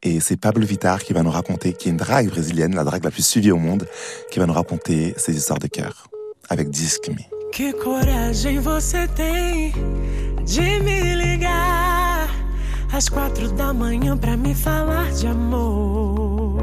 Et 0.02 0.18
c'est 0.20 0.38
Pablo 0.38 0.64
Vittar 0.64 1.02
qui 1.04 1.12
va 1.12 1.22
nous 1.22 1.30
raconter, 1.30 1.74
qui 1.74 1.88
est 1.88 1.90
une 1.90 1.98
drague 1.98 2.30
brésilienne, 2.30 2.74
la 2.74 2.84
drague 2.84 3.04
la 3.04 3.10
plus 3.10 3.26
suivie 3.26 3.52
au 3.52 3.58
monde, 3.58 3.86
qui 4.30 4.38
va 4.38 4.46
nous 4.46 4.54
raconter 4.54 5.12
ses 5.18 5.36
histoires 5.36 5.58
de 5.58 5.66
cœur 5.66 6.08
avec 6.48 6.70
Disque 6.70 7.08
Me. 7.08 7.22
Que 7.52 7.72
coragem 7.72 8.60
você 8.60 9.06
tem 9.08 9.72
de 10.46 10.80
me 10.82 11.16
ligar 11.16 12.30
às 12.90 13.10
quatro 13.10 13.52
da 13.52 13.74
manhã 13.74 14.16
pra 14.16 14.38
me 14.38 14.54
falar 14.54 15.12
de 15.12 15.26
amor. 15.26 16.62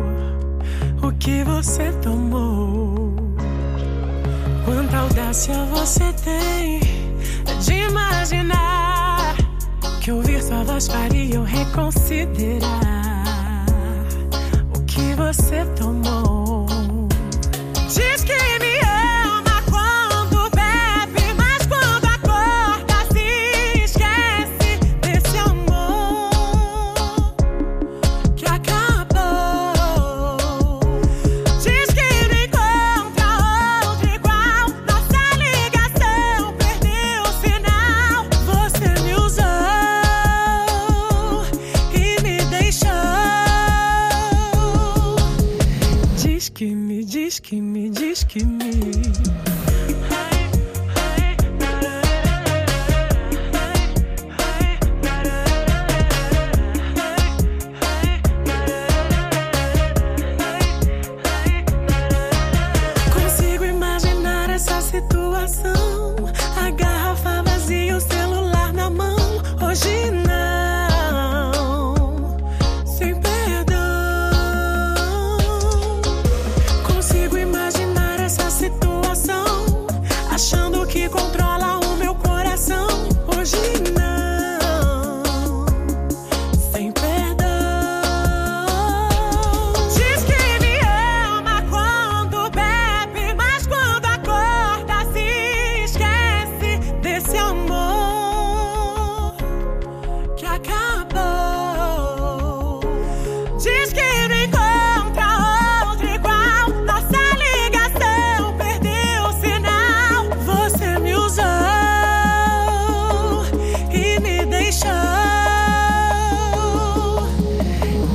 O 1.03 1.11
que 1.19 1.43
você 1.43 1.91
tomou? 2.01 3.15
Quanta 4.65 4.97
audácia 4.97 5.53
você 5.65 6.11
tem 6.23 6.79
de 7.63 7.73
imaginar 7.87 9.35
que 10.01 10.11
ouvir 10.11 10.41
sua 10.41 10.63
voz 10.63 10.87
faria 10.87 11.35
eu 11.35 11.43
reconsiderar 11.43 13.16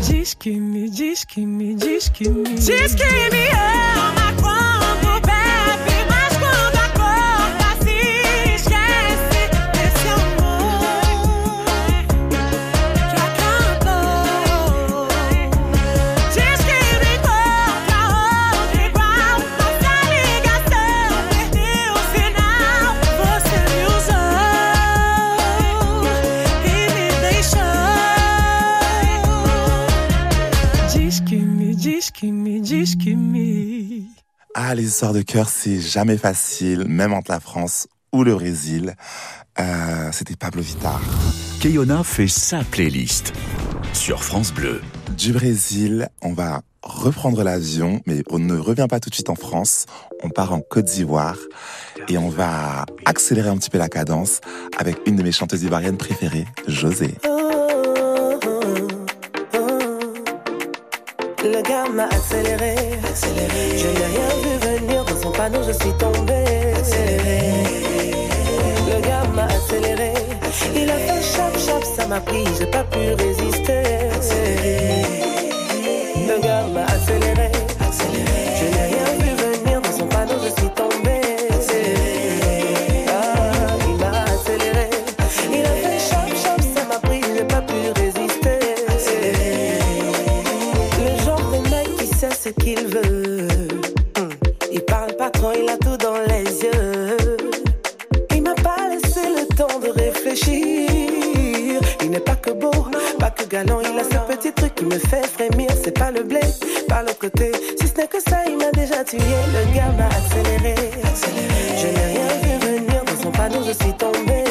Diz 0.09 0.35
que 0.35 0.51
me, 0.59 0.89
diz 0.89 1.25
que 1.25 1.47
me, 1.47 1.75
diz 1.77 2.11
que 2.11 2.29
me. 2.29 2.51
Diz 2.51 2.95
que 2.97 3.31
me 3.31 3.51
ama 3.53 4.22
Ah, 34.73 34.75
les 34.75 34.85
histoires 34.89 35.13
de 35.13 35.21
cœur, 35.21 35.51
c'est 35.51 35.79
jamais 35.83 36.17
facile, 36.17 36.87
même 36.89 37.13
entre 37.13 37.31
la 37.31 37.41
France 37.41 37.89
ou 38.11 38.25
le 38.25 38.33
Brésil. 38.33 38.97
Euh, 39.61 40.09
C'était 40.13 40.35
Pablo 40.35 40.63
Vittar. 40.63 40.99
Keyona 41.61 42.03
fait 42.03 42.27
sa 42.27 42.65
playlist 42.65 43.35
sur 43.93 44.25
France 44.25 44.51
Bleu. 44.51 44.81
Du 45.19 45.35
Brésil, 45.35 46.09
on 46.23 46.33
va 46.33 46.63
reprendre 46.83 47.43
l'avion, 47.43 48.01
mais 48.07 48.23
on 48.31 48.39
ne 48.39 48.57
revient 48.57 48.87
pas 48.89 48.99
tout 48.99 49.11
de 49.11 49.15
suite 49.15 49.29
en 49.29 49.35
France. 49.35 49.85
On 50.23 50.31
part 50.31 50.55
en 50.55 50.61
Côte 50.63 50.87
d'Ivoire 50.87 51.37
et 52.09 52.17
on 52.17 52.31
va 52.31 52.87
accélérer 53.05 53.51
un 53.51 53.59
petit 53.59 53.69
peu 53.69 53.77
la 53.77 53.91
cadence 53.91 54.41
avec 54.79 54.97
une 55.05 55.17
de 55.17 55.23
mes 55.23 55.33
chanteuses 55.33 55.65
ivoiriennes 55.65 55.99
préférées, 55.99 56.47
José. 56.67 57.15
Le 61.45 61.61
gars 61.61 61.89
m'a 61.93 62.05
accéléré, 62.05 62.75
accéléré. 63.05 63.77
Je 63.77 63.89
n'ai 63.89 64.07
rien 64.07 64.31
vu 64.45 64.79
venir 64.79 65.05
dans 65.05 65.21
son 65.21 65.33
panneau, 65.33 65.61
je 65.67 65.73
suis 65.73 65.93
tombé. 65.99 66.45
Le 68.87 69.01
gars 69.01 69.25
m'a 69.35 69.45
accéléré. 69.45 70.13
Il 70.77 70.89
a 70.89 70.97
fait 70.99 71.21
chap 71.21 71.59
chap, 71.59 71.83
ça 71.97 72.07
m'a 72.07 72.21
pris, 72.21 72.45
j'ai 72.59 72.67
pas 72.67 72.85
pu 72.85 72.99
résister. 73.19 73.83
Pas 103.19 103.31
que 103.31 103.45
galant. 103.45 103.81
Il 103.81 103.99
a 103.99 104.05
ce 104.05 104.19
petit 104.33 104.53
truc 104.53 104.75
qui 104.75 104.85
me 104.85 104.99
fait 104.99 105.27
frémir. 105.27 105.71
C'est 105.83 105.97
pas 105.99 106.11
le 106.11 106.23
blé, 106.23 106.41
pas 106.89 107.03
le 107.03 107.13
côté. 107.15 107.53
Si 107.81 107.89
ce 107.89 107.95
n'est 107.95 108.09
que 108.09 108.21
ça, 108.21 108.39
il 108.47 108.57
m'a 108.57 108.71
déjà 108.73 109.05
tué. 109.05 109.19
Le 109.19 109.75
gars 109.75 109.93
m'a 109.97 110.07
accéléré. 110.07 110.75
Je 111.77 111.87
n'ai 111.87 112.07
rien 112.15 112.29
vu 112.43 112.59
venir 112.67 113.05
dans 113.05 113.23
son 113.23 113.31
panneau, 113.31 113.63
je 113.67 113.73
suis 113.73 113.93
tombé. 113.95 114.45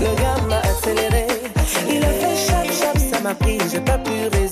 Le 0.00 0.14
gars 0.20 0.40
m'a 0.48 0.58
accéléré. 0.58 1.26
Il 1.90 2.04
a 2.04 2.08
fait 2.08 2.36
chap 2.46 2.66
chap, 2.72 2.98
ça 2.98 3.20
m'a 3.20 3.34
pris, 3.34 3.58
j'ai 3.70 3.80
pas 3.80 3.98
pu 3.98 4.10
résister. 4.32 4.45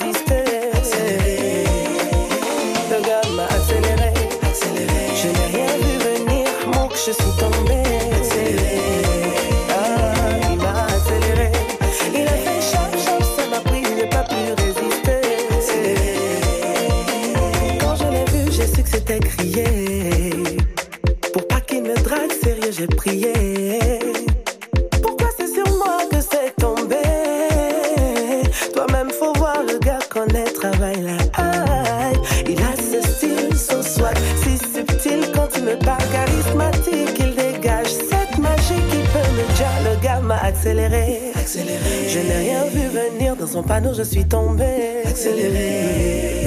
son 43.54 43.62
panneau, 43.62 43.94
je 43.94 44.02
suis 44.02 44.24
tombé. 44.24 44.64
Accéléré. 45.06 46.42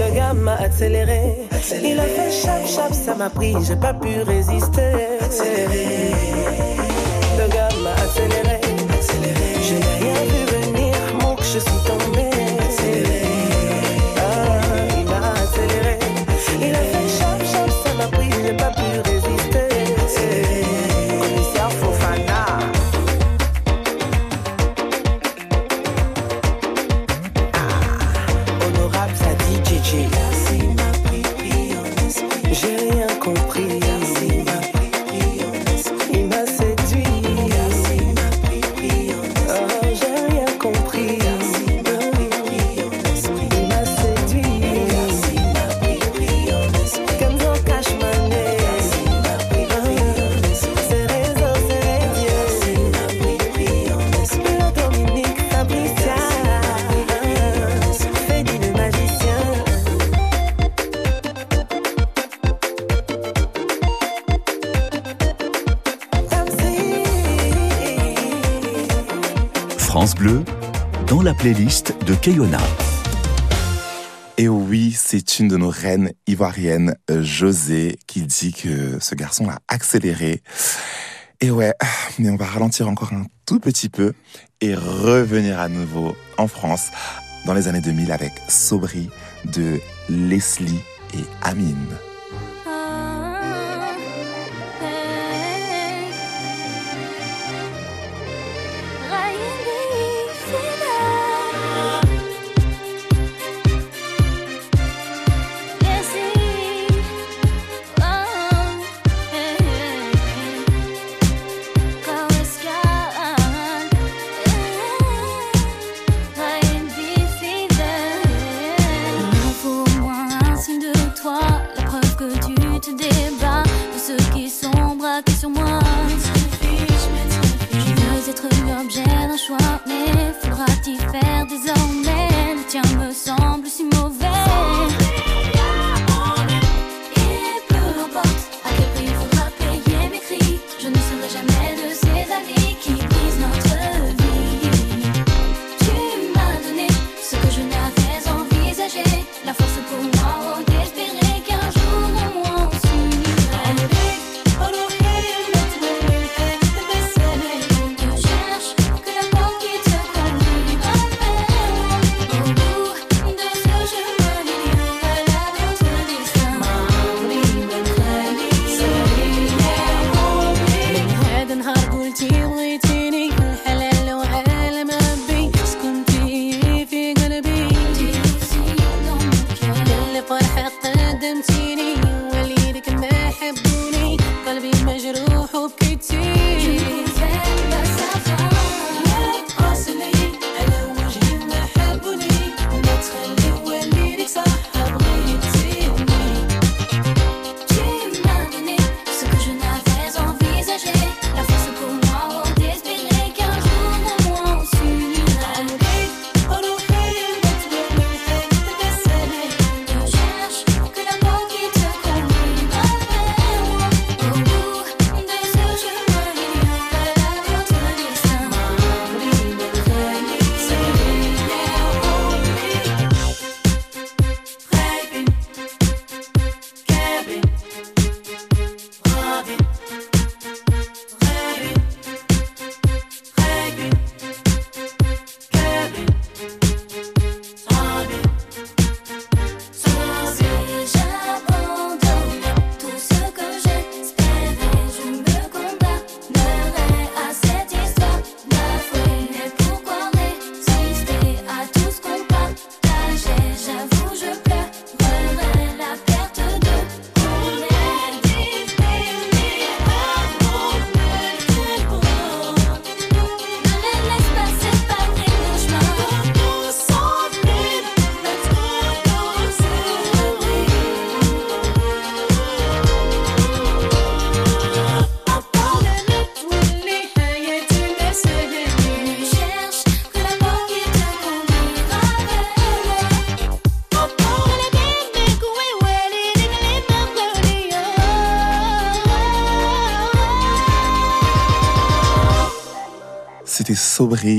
Le 0.00 0.14
gars 0.16 0.32
m'a 0.32 0.54
accéléré. 0.54 1.46
Il 1.84 2.00
a 2.00 2.04
fait 2.04 2.30
chap 2.30 2.66
chap, 2.66 2.94
ça 2.94 3.14
m'a 3.14 3.28
pris, 3.28 3.54
j'ai 3.66 3.76
pas 3.76 3.92
pu 3.92 4.22
résister. 4.22 4.92
Accéléré. 5.20 5.86
Le 7.38 7.46
gars 7.54 7.68
m'a 7.84 7.92
accéléré. 8.04 8.56
accéléré. 8.98 9.48
Je 9.68 9.74
n'ai 9.74 9.94
rien 10.04 10.20
vu 10.32 10.42
venir, 10.56 10.94
mon 11.20 11.36
je 11.36 11.58
suis 11.58 11.80
tombé. 11.88 12.61
playlist 71.42 71.96
de 72.06 72.14
Keyona. 72.14 72.60
Et 74.38 74.46
oui, 74.46 74.92
c'est 74.96 75.40
une 75.40 75.48
de 75.48 75.56
nos 75.56 75.70
reines 75.70 76.12
ivoiriennes, 76.28 76.94
José, 77.10 77.98
qui 78.06 78.22
dit 78.22 78.52
que 78.52 78.98
ce 79.00 79.16
garçon 79.16 79.48
l'a 79.48 79.58
accéléré. 79.66 80.40
Et 81.40 81.50
ouais, 81.50 81.74
mais 82.20 82.30
on 82.30 82.36
va 82.36 82.46
ralentir 82.46 82.88
encore 82.88 83.12
un 83.12 83.24
tout 83.44 83.58
petit 83.58 83.88
peu 83.88 84.12
et 84.60 84.76
revenir 84.76 85.58
à 85.58 85.68
nouveau 85.68 86.14
en 86.38 86.46
France 86.46 86.90
dans 87.44 87.54
les 87.54 87.66
années 87.66 87.80
2000 87.80 88.12
avec 88.12 88.34
Sobri 88.46 89.10
de 89.52 89.80
Leslie 90.08 90.78
et 91.12 91.24
Amine. 91.42 91.88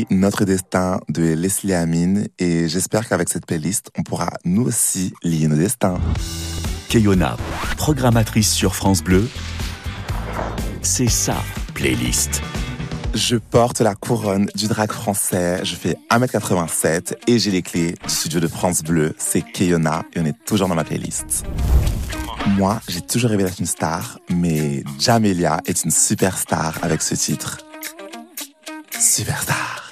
Notre 0.10 0.44
Destin 0.44 1.00
de 1.08 1.34
Leslie 1.34 1.74
Amine 1.74 2.28
et 2.38 2.68
j'espère 2.68 3.08
qu'avec 3.08 3.30
cette 3.30 3.46
playlist, 3.46 3.92
on 3.98 4.04
pourra 4.04 4.30
nous 4.44 4.64
aussi 4.64 5.14
lier 5.24 5.48
nos 5.48 5.56
destins. 5.56 6.02
Keyona, 6.90 7.38
programmatrice 7.78 8.52
sur 8.52 8.76
France 8.76 9.02
Bleu, 9.02 9.26
c'est 10.82 11.08
sa 11.08 11.38
playlist. 11.74 12.42
Je 13.14 13.38
porte 13.38 13.80
la 13.80 13.96
couronne 13.96 14.50
du 14.54 14.68
drag 14.68 14.92
français, 14.92 15.62
je 15.64 15.76
fais 15.76 15.96
1m87 16.12 17.16
et 17.28 17.40
j'ai 17.40 17.52
les 17.52 17.62
clés 17.62 17.96
du 18.06 18.14
studio 18.14 18.42
de 18.42 18.48
France 18.48 18.84
Bleu. 18.84 19.16
C'est 19.18 19.42
Keyona 19.42 20.04
et 20.14 20.20
on 20.20 20.26
est 20.26 20.36
toujours 20.46 20.68
dans 20.68 20.76
ma 20.76 20.84
playlist. 20.84 21.46
Moi, 22.58 22.82
j'ai 22.90 23.02
toujours 23.02 23.30
rêvé 23.30 23.46
d'être 23.46 23.60
une 23.60 23.66
star, 23.66 24.20
mais 24.30 24.84
Jamelia 25.00 25.62
est 25.66 25.86
une 25.86 25.92
superstar 25.92 26.80
avec 26.82 27.02
ce 27.02 27.16
titre. 27.16 27.60
Superstar. 29.00 29.84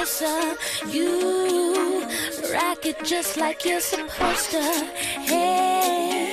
closer. 0.00 0.56
You 0.86 2.04
rock 2.54 2.86
it 2.86 2.96
just 3.04 3.36
like 3.36 3.66
you're 3.66 3.80
supposed 3.80 4.50
to. 4.50 4.62
Hey. 5.28 6.29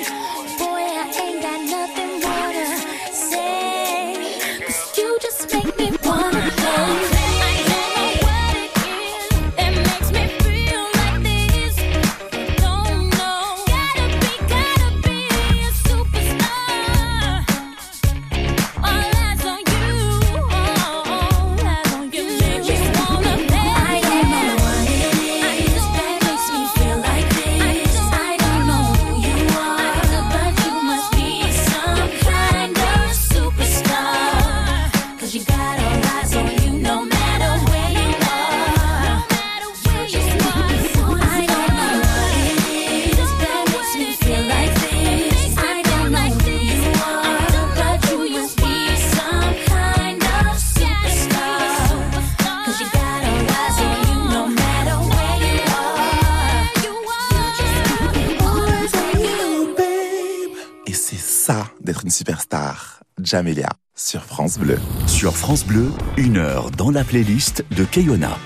Jamelia 63.28 63.67
sur 63.93 64.23
France 64.23 64.57
Bleu. 64.57 64.80
Sur 65.05 65.36
France 65.36 65.65
Bleu, 65.65 65.91
une 66.15 66.38
heure 66.38 66.71
dans 66.71 66.91
la 66.91 67.03
playlist 67.03 67.65
de 67.75 67.84
Kayona. 67.84 68.38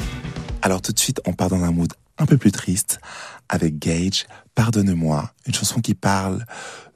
Alors 0.63 0.81
tout 0.81 0.91
de 0.91 0.97
suite, 0.97 1.21
on 1.27 1.33
part 1.33 1.49
dans 1.49 1.63
un 1.63 1.69
mood 1.69 1.93
un 2.17 2.25
peu 2.25 2.35
plus 2.35 2.51
triste 2.51 2.99
avec 3.47 3.77
Gage, 3.77 4.25
Pardonne-moi, 4.55 5.31
une 5.45 5.53
chanson 5.53 5.81
qui 5.81 5.93
parle 5.93 6.45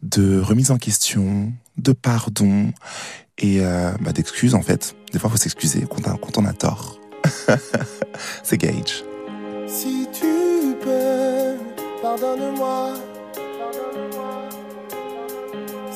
de 0.02 0.40
remise 0.40 0.72
en 0.72 0.80
question, 0.80 1.54
de 1.78 1.92
pardon 1.92 2.74
et 3.38 3.64
euh, 3.64 3.92
bah, 4.02 4.14
d'excuses 4.14 4.56
en 4.56 4.64
fait. 4.64 4.96
Des 5.14 5.20
fois, 5.20 5.30
il 5.30 5.34
faut 5.34 5.44
s'excuser 5.44 5.86
quand, 5.88 6.02
quand 6.18 6.40
on 6.40 6.46
a 6.46 6.54
tort. 6.54 7.00
C'est 8.44 8.58
Gage. 8.58 9.04
Si 9.68 10.08
tu 10.12 10.76
peux, 10.82 11.54
pardonne-moi. 12.02 13.15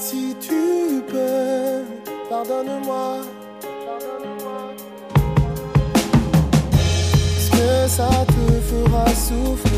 Si 0.01 0.33
tu 0.39 1.03
peux, 1.09 1.83
pardonne-moi. 2.29 3.17
Pardonne-moi. 3.85 4.73
Est-ce 7.37 7.51
que 7.51 7.89
ça 7.89 8.09
te 8.25 8.61
fera 8.61 9.05
souffrir? 9.07 9.68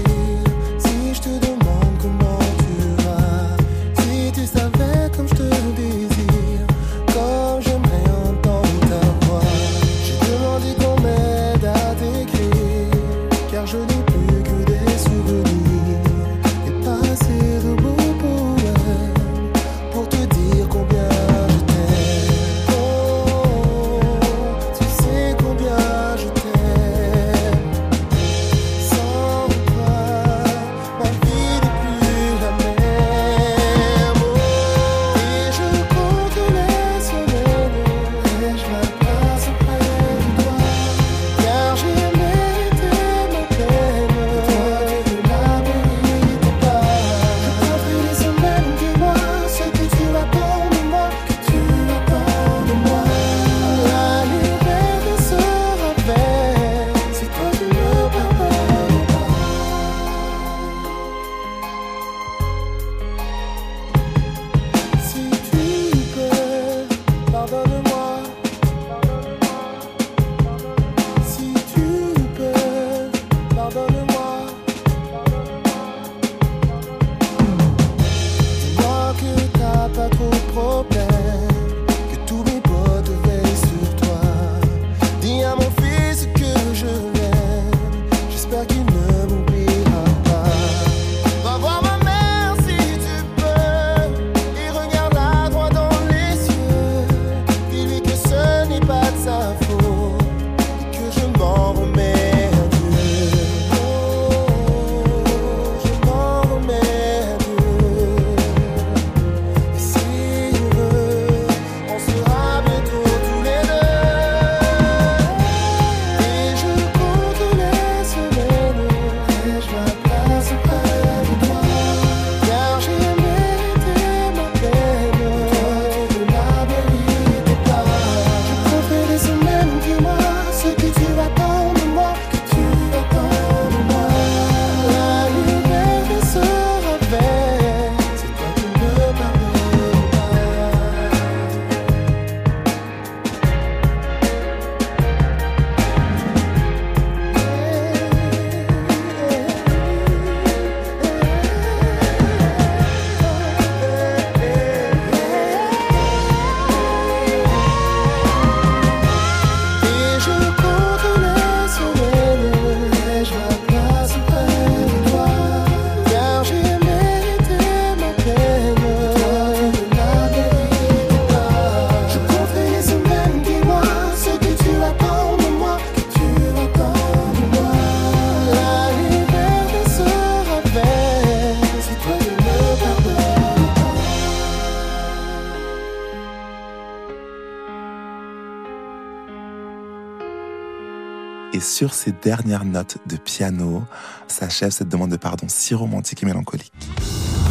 Sur 191.81 191.95
ces 191.95 192.11
dernières 192.11 192.63
notes 192.63 192.99
de 193.07 193.17
piano 193.17 193.83
s'achève 194.27 194.69
cette 194.69 194.87
demande 194.87 195.09
de 195.09 195.17
pardon 195.17 195.47
si 195.49 195.73
romantique 195.73 196.21
et 196.21 196.27
mélancolique. 196.27 196.71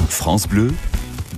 France 0.08 0.46
Bleu, 0.46 0.72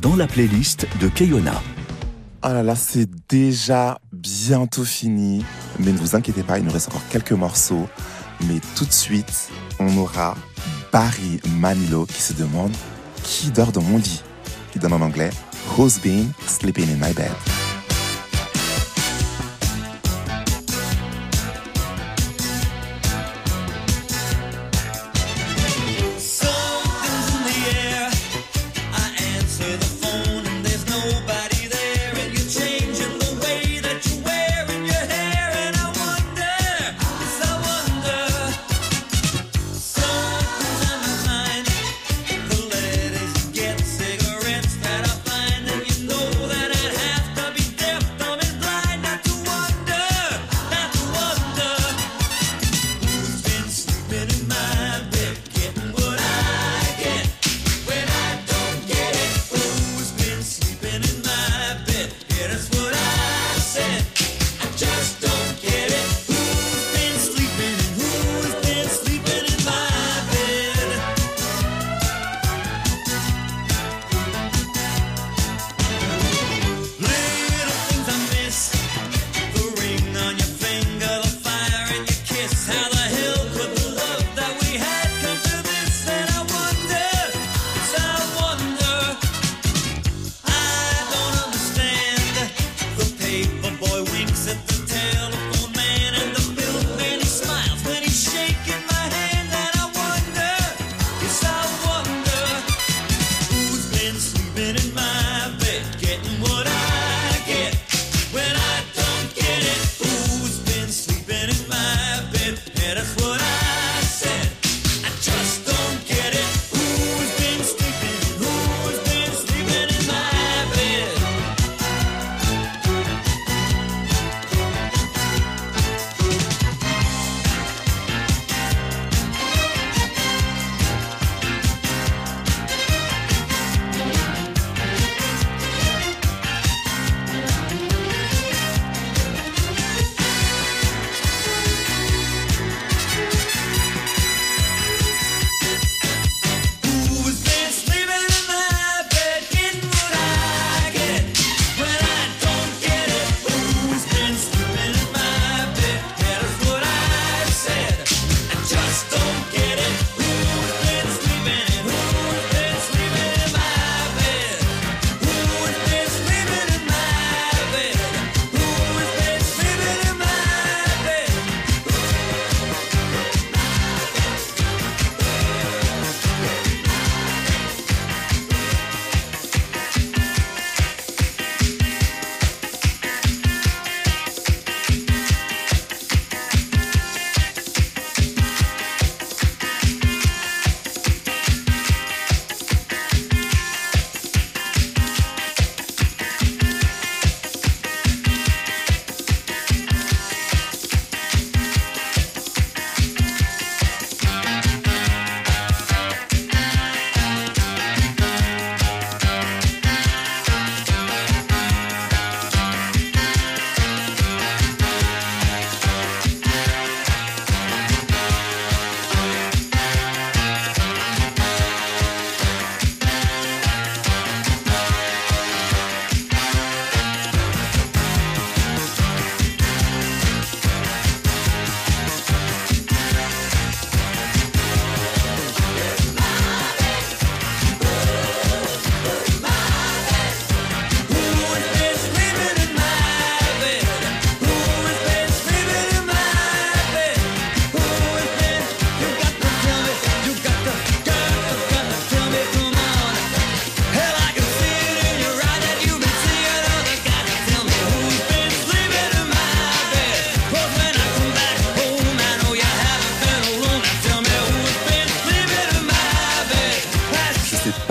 dans 0.02 0.14
la 0.14 0.26
playlist 0.26 0.86
de 1.00 1.08
Kayona. 1.08 1.54
Oh 1.54 2.08
ah 2.42 2.52
là 2.52 2.62
là, 2.62 2.76
c'est 2.76 3.08
déjà 3.30 3.98
bientôt 4.12 4.84
fini. 4.84 5.42
Mais 5.78 5.90
ne 5.90 5.96
vous 5.96 6.16
inquiétez 6.16 6.42
pas, 6.42 6.58
il 6.58 6.66
nous 6.66 6.70
reste 6.70 6.88
encore 6.88 7.08
quelques 7.08 7.32
morceaux. 7.32 7.88
Mais 8.46 8.60
tout 8.76 8.84
de 8.84 8.92
suite, 8.92 9.48
on 9.78 9.96
aura 9.96 10.34
Barry 10.92 11.40
Manilo 11.60 12.04
qui 12.04 12.20
se 12.20 12.34
demande 12.34 12.76
qui 13.22 13.50
dort 13.52 13.72
dans 13.72 13.80
mon 13.80 13.96
lit. 13.96 14.22
Qui 14.70 14.78
donne 14.78 14.92
en 14.92 15.00
anglais 15.00 15.30
Who's 15.78 15.98
been 15.98 16.30
sleeping 16.46 16.90
in 16.90 16.96
my 16.96 17.14
bed? 17.14 17.32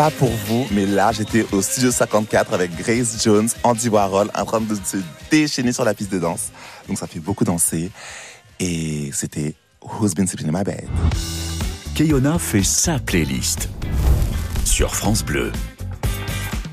pas 0.01 0.09
pour 0.09 0.31
vous, 0.31 0.65
mais 0.71 0.87
là, 0.87 1.11
j'étais 1.11 1.45
au 1.51 1.61
Studio 1.61 1.91
54 1.91 2.53
avec 2.53 2.75
Grace 2.75 3.23
Jones, 3.23 3.47
Andy 3.61 3.87
Warhol, 3.87 4.31
en 4.33 4.45
train 4.45 4.59
de 4.59 4.73
se 4.73 4.97
déchaîner 5.29 5.71
sur 5.71 5.85
la 5.85 5.93
piste 5.93 6.11
de 6.11 6.17
danse. 6.17 6.49
Donc 6.87 6.97
ça 6.97 7.05
fait 7.05 7.19
beaucoup 7.19 7.43
danser. 7.43 7.91
Et 8.59 9.11
c'était 9.13 9.53
Who's 9.79 10.15
Been 10.15 10.25
Sleeping 10.25 10.49
in 10.49 10.57
My 10.57 10.63
Bed? 10.63 10.89
Kayona 11.93 12.39
fait 12.39 12.63
sa 12.63 12.97
playlist 12.97 13.69
sur 14.65 14.95
France 14.95 15.23
Bleu. 15.23 15.51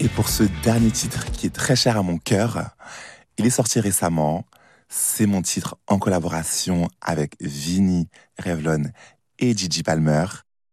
Et 0.01 0.09
pour 0.09 0.31
ce 0.31 0.45
dernier 0.63 0.91
titre 0.91 1.31
qui 1.31 1.49
est 1.49 1.55
très 1.55 1.77
cher 1.77 1.99
à 1.99 2.03
mon 2.03 2.17
cœur, 2.17 2.71
il 3.37 3.45
est 3.45 3.51
sorti 3.51 3.79
récemment. 3.79 4.47
C'est 4.89 5.27
mon 5.27 5.43
titre 5.43 5.77
en 5.87 5.99
collaboration 5.99 6.89
avec 7.03 7.35
Vinnie 7.43 8.09
Revlon 8.43 8.85
et 9.39 9.55
Gigi 9.55 9.83
Palmer. 9.83 10.25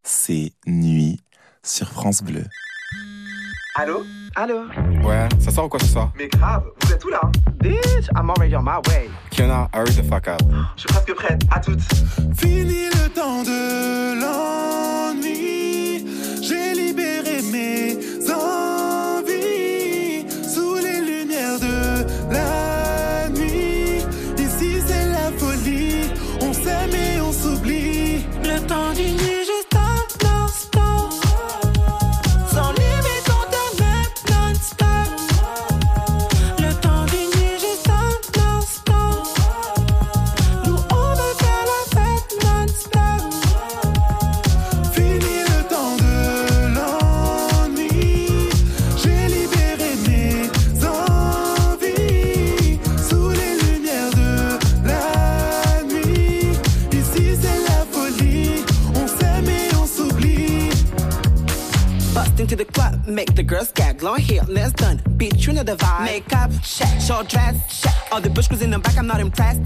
C'est 0.03 0.53
Nuit 0.66 1.20
sur 1.66 1.89
France 1.91 2.22
Bleu. 2.22 2.43
Allô? 3.76 4.05
Allô? 4.36 4.66
Ouais, 5.03 5.28
ça 5.39 5.51
sort 5.51 5.66
ou 5.66 5.70
quoi 5.70 5.80
ce 5.80 5.88
soir? 5.88 6.11
Mais 6.18 6.28
grave, 6.28 6.63
vous 6.82 6.93
êtes 6.93 7.03
où 7.03 7.09
là? 7.09 7.22
Bitch, 7.59 8.07
I'm 8.16 8.30
already 8.30 8.55
on 8.55 8.61
my 8.61 8.80
way. 8.88 9.09
Kiona, 9.32 9.70
hurry 9.74 9.93
the 9.93 10.03
fuck 10.07 10.28
up. 10.28 10.41
Je 10.76 10.82
suis 10.82 10.89
presque 10.89 11.13
prête, 11.13 11.41
à 11.51 11.59
toutes. 11.59 11.82
Fini 12.38 12.86
le 12.86 13.09
temps 13.09 13.43
de 13.43 14.20
l'ennui. 14.22 16.05
J'ai 16.41 16.74
libéré 16.74 17.41
mes 17.51 17.97
envies 18.32 19.14
check. 67.24 67.55
Short 67.55 67.61
dress. 67.63 67.86
All 68.11 68.22
the 68.22 68.30
bush 68.30 68.49
in 68.61 68.72
the 68.72 68.80
back, 68.80 68.97
I'm 68.97 69.07
not 69.07 69.20
impressed. 69.20 69.61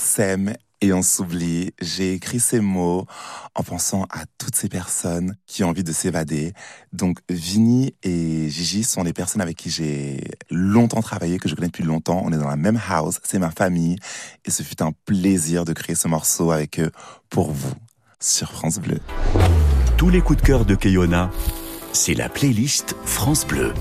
S'aime 0.00 0.54
et 0.80 0.92
on 0.92 1.02
s'oublie. 1.02 1.72
J'ai 1.80 2.14
écrit 2.14 2.40
ces 2.40 2.60
mots 2.60 3.06
en 3.54 3.62
pensant 3.62 4.04
à 4.10 4.24
toutes 4.38 4.56
ces 4.56 4.68
personnes 4.68 5.36
qui 5.46 5.62
ont 5.62 5.68
envie 5.68 5.84
de 5.84 5.92
s'évader. 5.92 6.52
Donc, 6.92 7.18
Vinny 7.28 7.94
et 8.02 8.48
Gigi 8.48 8.82
sont 8.82 9.02
les 9.02 9.12
personnes 9.12 9.42
avec 9.42 9.56
qui 9.56 9.70
j'ai 9.70 10.24
longtemps 10.50 11.02
travaillé, 11.02 11.38
que 11.38 11.48
je 11.48 11.54
connais 11.54 11.68
depuis 11.68 11.84
longtemps. 11.84 12.22
On 12.24 12.32
est 12.32 12.38
dans 12.38 12.48
la 12.48 12.56
même 12.56 12.80
house, 12.88 13.20
c'est 13.22 13.38
ma 13.38 13.50
famille. 13.50 13.96
Et 14.44 14.50
ce 14.50 14.62
fut 14.62 14.82
un 14.82 14.92
plaisir 15.04 15.64
de 15.64 15.72
créer 15.72 15.96
ce 15.96 16.08
morceau 16.08 16.50
avec 16.50 16.80
eux 16.80 16.90
pour 17.28 17.52
vous 17.52 17.74
sur 18.18 18.52
France 18.52 18.78
Bleu. 18.78 19.00
Tous 19.96 20.08
les 20.08 20.20
coups 20.20 20.40
de 20.40 20.46
cœur 20.46 20.64
de 20.64 20.74
Keyona, 20.74 21.30
c'est 21.92 22.14
la 22.14 22.28
playlist 22.28 22.96
France 23.04 23.46
Bleu. 23.46 23.74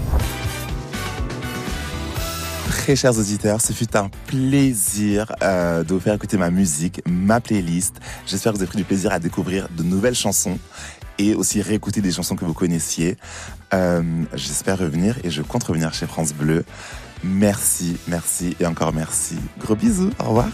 Très 2.70 2.96
chers 2.96 3.18
auditeurs, 3.18 3.62
ce 3.62 3.74
fut 3.74 3.98
un 3.98 4.12
plaisir 4.28 5.32
euh, 5.42 5.84
de 5.84 5.92
vous 5.92 6.00
faire 6.00 6.14
écouter 6.14 6.38
ma 6.38 6.52
musique, 6.52 7.02
ma 7.10 7.42
playlist. 7.42 7.96
J'espère 8.28 8.52
que 8.52 8.58
vous 8.58 8.62
avez 8.62 8.70
pris 8.70 8.78
du 8.78 8.84
plaisir 8.84 9.12
à 9.12 9.18
découvrir 9.18 9.68
de 9.76 9.82
nouvelles 9.82 10.14
chansons 10.14 10.60
et 11.18 11.34
aussi 11.34 11.64
réécouter 11.64 12.02
des 12.02 12.12
chansons 12.12 12.36
que 12.36 12.46
vous 12.46 12.54
connaissiez. 12.54 13.18
Euh, 13.74 14.04
J'espère 14.36 14.78
revenir 14.78 15.18
et 15.24 15.32
je 15.32 15.42
compte 15.42 15.64
revenir 15.64 15.96
chez 15.96 16.06
France 16.06 16.32
Bleu. 16.32 16.64
Merci, 17.24 17.98
merci 18.08 18.56
et 18.60 18.68
encore 18.68 18.94
merci. 18.94 19.38
Gros 19.60 19.76
bisous, 19.76 20.12
au 20.20 20.26
revoir. 20.26 20.50